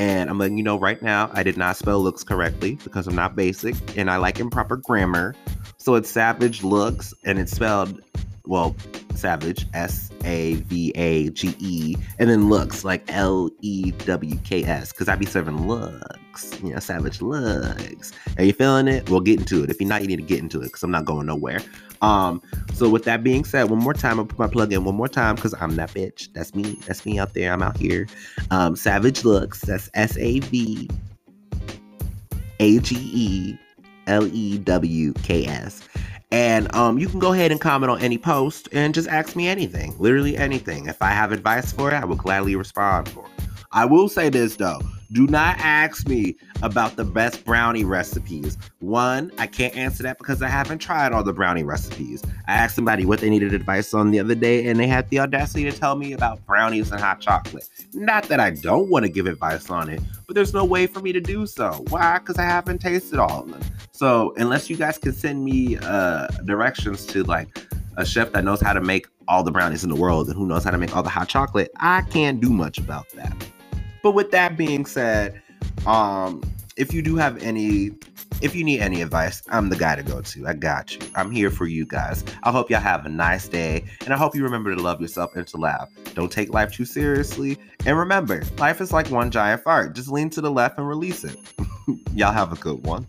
And 0.00 0.30
I'm 0.30 0.38
letting 0.38 0.56
you 0.56 0.64
know 0.64 0.78
right 0.78 1.02
now, 1.02 1.30
I 1.34 1.42
did 1.42 1.58
not 1.58 1.76
spell 1.76 2.00
looks 2.00 2.24
correctly 2.24 2.76
because 2.76 3.06
I'm 3.06 3.14
not 3.14 3.36
basic 3.36 3.98
and 3.98 4.10
I 4.10 4.16
like 4.16 4.40
improper 4.40 4.78
grammar. 4.78 5.34
So 5.76 5.94
it's 5.94 6.08
Savage 6.08 6.64
Looks 6.64 7.12
and 7.26 7.38
it's 7.38 7.52
spelled, 7.52 8.00
well, 8.46 8.74
Savage, 9.14 9.66
S 9.74 10.10
A 10.24 10.54
V 10.54 10.92
A 10.94 11.30
G 11.30 11.54
E, 11.58 11.96
and 12.18 12.30
then 12.30 12.48
looks 12.48 12.84
like 12.84 13.02
L 13.08 13.50
E 13.60 13.90
W 13.90 14.36
K 14.44 14.64
S, 14.64 14.92
because 14.92 15.08
I 15.08 15.16
be 15.16 15.26
serving 15.26 15.66
looks, 15.68 16.60
you 16.62 16.72
know, 16.72 16.78
Savage 16.78 17.20
looks. 17.20 18.12
Are 18.38 18.44
you 18.44 18.52
feeling 18.52 18.88
it? 18.88 19.08
We'll 19.10 19.20
get 19.20 19.40
into 19.40 19.62
it. 19.62 19.70
If 19.70 19.80
you're 19.80 19.88
not, 19.88 20.02
you 20.02 20.08
need 20.08 20.16
to 20.16 20.22
get 20.22 20.38
into 20.38 20.60
it 20.60 20.64
because 20.64 20.82
I'm 20.82 20.90
not 20.90 21.04
going 21.04 21.26
nowhere. 21.26 21.60
Um, 22.02 22.42
so 22.72 22.88
with 22.88 23.04
that 23.04 23.22
being 23.22 23.44
said, 23.44 23.68
one 23.68 23.78
more 23.80 23.92
time, 23.94 24.18
I'll 24.18 24.26
put 24.26 24.38
my 24.38 24.48
plug 24.48 24.72
in 24.72 24.84
one 24.84 24.94
more 24.94 25.08
time 25.08 25.34
because 25.34 25.54
I'm 25.60 25.76
that 25.76 25.90
bitch. 25.90 26.32
That's 26.32 26.54
me. 26.54 26.78
That's 26.86 27.04
me 27.04 27.18
out 27.18 27.34
there. 27.34 27.52
I'm 27.52 27.62
out 27.62 27.76
here. 27.76 28.06
Um, 28.50 28.74
Savage 28.74 29.24
Looks. 29.24 29.60
That's 29.60 29.90
S 29.94 30.16
A 30.16 30.40
V 30.40 30.88
A 32.58 32.78
G 32.78 32.96
E 32.96 33.58
L 34.06 34.26
E 34.26 34.58
W 34.58 35.12
K 35.14 35.46
S. 35.46 35.82
And 36.32 36.72
um, 36.74 36.98
you 36.98 37.08
can 37.08 37.18
go 37.18 37.32
ahead 37.32 37.50
and 37.50 37.60
comment 37.60 37.90
on 37.90 38.00
any 38.00 38.18
post 38.18 38.68
and 38.72 38.94
just 38.94 39.08
ask 39.08 39.34
me 39.34 39.48
anything, 39.48 39.96
literally 39.98 40.36
anything. 40.36 40.86
If 40.86 41.02
I 41.02 41.10
have 41.10 41.32
advice 41.32 41.72
for 41.72 41.90
it, 41.90 41.94
I 41.94 42.04
will 42.04 42.16
gladly 42.16 42.54
respond 42.54 43.08
for 43.08 43.24
it. 43.24 43.39
I 43.72 43.84
will 43.84 44.08
say 44.08 44.28
this 44.28 44.56
though 44.56 44.80
do 45.12 45.26
not 45.26 45.58
ask 45.58 46.06
me 46.06 46.36
about 46.62 46.94
the 46.94 47.04
best 47.04 47.44
brownie 47.44 47.84
recipes. 47.84 48.56
One, 48.78 49.32
I 49.38 49.48
can't 49.48 49.76
answer 49.76 50.04
that 50.04 50.18
because 50.18 50.40
I 50.40 50.48
haven't 50.48 50.78
tried 50.78 51.12
all 51.12 51.24
the 51.24 51.32
brownie 51.32 51.64
recipes. 51.64 52.22
I 52.46 52.52
asked 52.52 52.76
somebody 52.76 53.04
what 53.04 53.18
they 53.18 53.28
needed 53.28 53.52
advice 53.52 53.92
on 53.92 54.12
the 54.12 54.20
other 54.20 54.36
day, 54.36 54.68
and 54.68 54.78
they 54.78 54.86
had 54.86 55.08
the 55.10 55.18
audacity 55.18 55.64
to 55.64 55.72
tell 55.72 55.96
me 55.96 56.12
about 56.12 56.44
brownies 56.46 56.92
and 56.92 57.00
hot 57.00 57.20
chocolate. 57.20 57.68
Not 57.92 58.24
that 58.28 58.38
I 58.38 58.50
don't 58.50 58.88
want 58.88 59.04
to 59.04 59.08
give 59.08 59.26
advice 59.26 59.68
on 59.68 59.88
it, 59.88 60.00
but 60.28 60.36
there's 60.36 60.54
no 60.54 60.64
way 60.64 60.86
for 60.86 61.00
me 61.00 61.12
to 61.12 61.20
do 61.20 61.44
so. 61.44 61.84
Why? 61.88 62.18
Because 62.18 62.38
I 62.38 62.44
haven't 62.44 62.78
tasted 62.78 63.18
all 63.18 63.42
of 63.42 63.50
them. 63.50 63.62
So, 63.90 64.32
unless 64.36 64.70
you 64.70 64.76
guys 64.76 64.96
can 64.96 65.12
send 65.12 65.44
me 65.44 65.76
uh, 65.78 66.28
directions 66.44 67.04
to 67.06 67.24
like 67.24 67.66
a 67.96 68.06
chef 68.06 68.30
that 68.32 68.44
knows 68.44 68.60
how 68.60 68.74
to 68.74 68.80
make 68.80 69.08
all 69.26 69.42
the 69.42 69.50
brownies 69.50 69.82
in 69.82 69.90
the 69.90 69.96
world 69.96 70.28
and 70.28 70.36
who 70.36 70.46
knows 70.46 70.62
how 70.62 70.70
to 70.70 70.78
make 70.78 70.96
all 70.96 71.02
the 71.02 71.08
hot 71.10 71.28
chocolate, 71.28 71.72
I 71.78 72.02
can't 72.02 72.40
do 72.40 72.50
much 72.50 72.78
about 72.78 73.08
that. 73.10 73.34
But 74.02 74.12
with 74.12 74.30
that 74.30 74.56
being 74.56 74.86
said, 74.86 75.40
um, 75.86 76.42
if 76.76 76.94
you 76.94 77.02
do 77.02 77.16
have 77.16 77.42
any 77.42 77.92
if 78.40 78.54
you 78.54 78.64
need 78.64 78.80
any 78.80 79.02
advice, 79.02 79.42
I'm 79.50 79.68
the 79.68 79.76
guy 79.76 79.96
to 79.96 80.02
go 80.02 80.22
to. 80.22 80.46
I 80.46 80.54
got 80.54 80.94
you. 80.94 81.00
I'm 81.14 81.30
here 81.30 81.50
for 81.50 81.66
you 81.66 81.84
guys. 81.84 82.24
I 82.42 82.50
hope 82.50 82.70
y'all 82.70 82.80
have 82.80 83.04
a 83.04 83.08
nice 83.08 83.48
day, 83.48 83.84
and 84.04 84.14
I 84.14 84.16
hope 84.16 84.34
you 84.34 84.42
remember 84.42 84.74
to 84.74 84.80
love 84.80 85.00
yourself 85.00 85.36
and 85.36 85.46
to 85.48 85.58
laugh. 85.58 85.90
Don't 86.14 86.32
take 86.32 86.52
life 86.52 86.72
too 86.72 86.86
seriously. 86.86 87.58
And 87.84 87.98
remember, 87.98 88.42
life 88.58 88.80
is 88.80 88.92
like 88.92 89.10
one 89.10 89.30
giant 89.30 89.62
fart. 89.62 89.94
Just 89.94 90.08
lean 90.08 90.30
to 90.30 90.40
the 90.40 90.50
left 90.50 90.78
and 90.78 90.88
release 90.88 91.24
it. 91.24 91.36
y'all 92.14 92.32
have 92.32 92.52
a 92.52 92.56
good 92.56 92.86
one. 92.86 93.06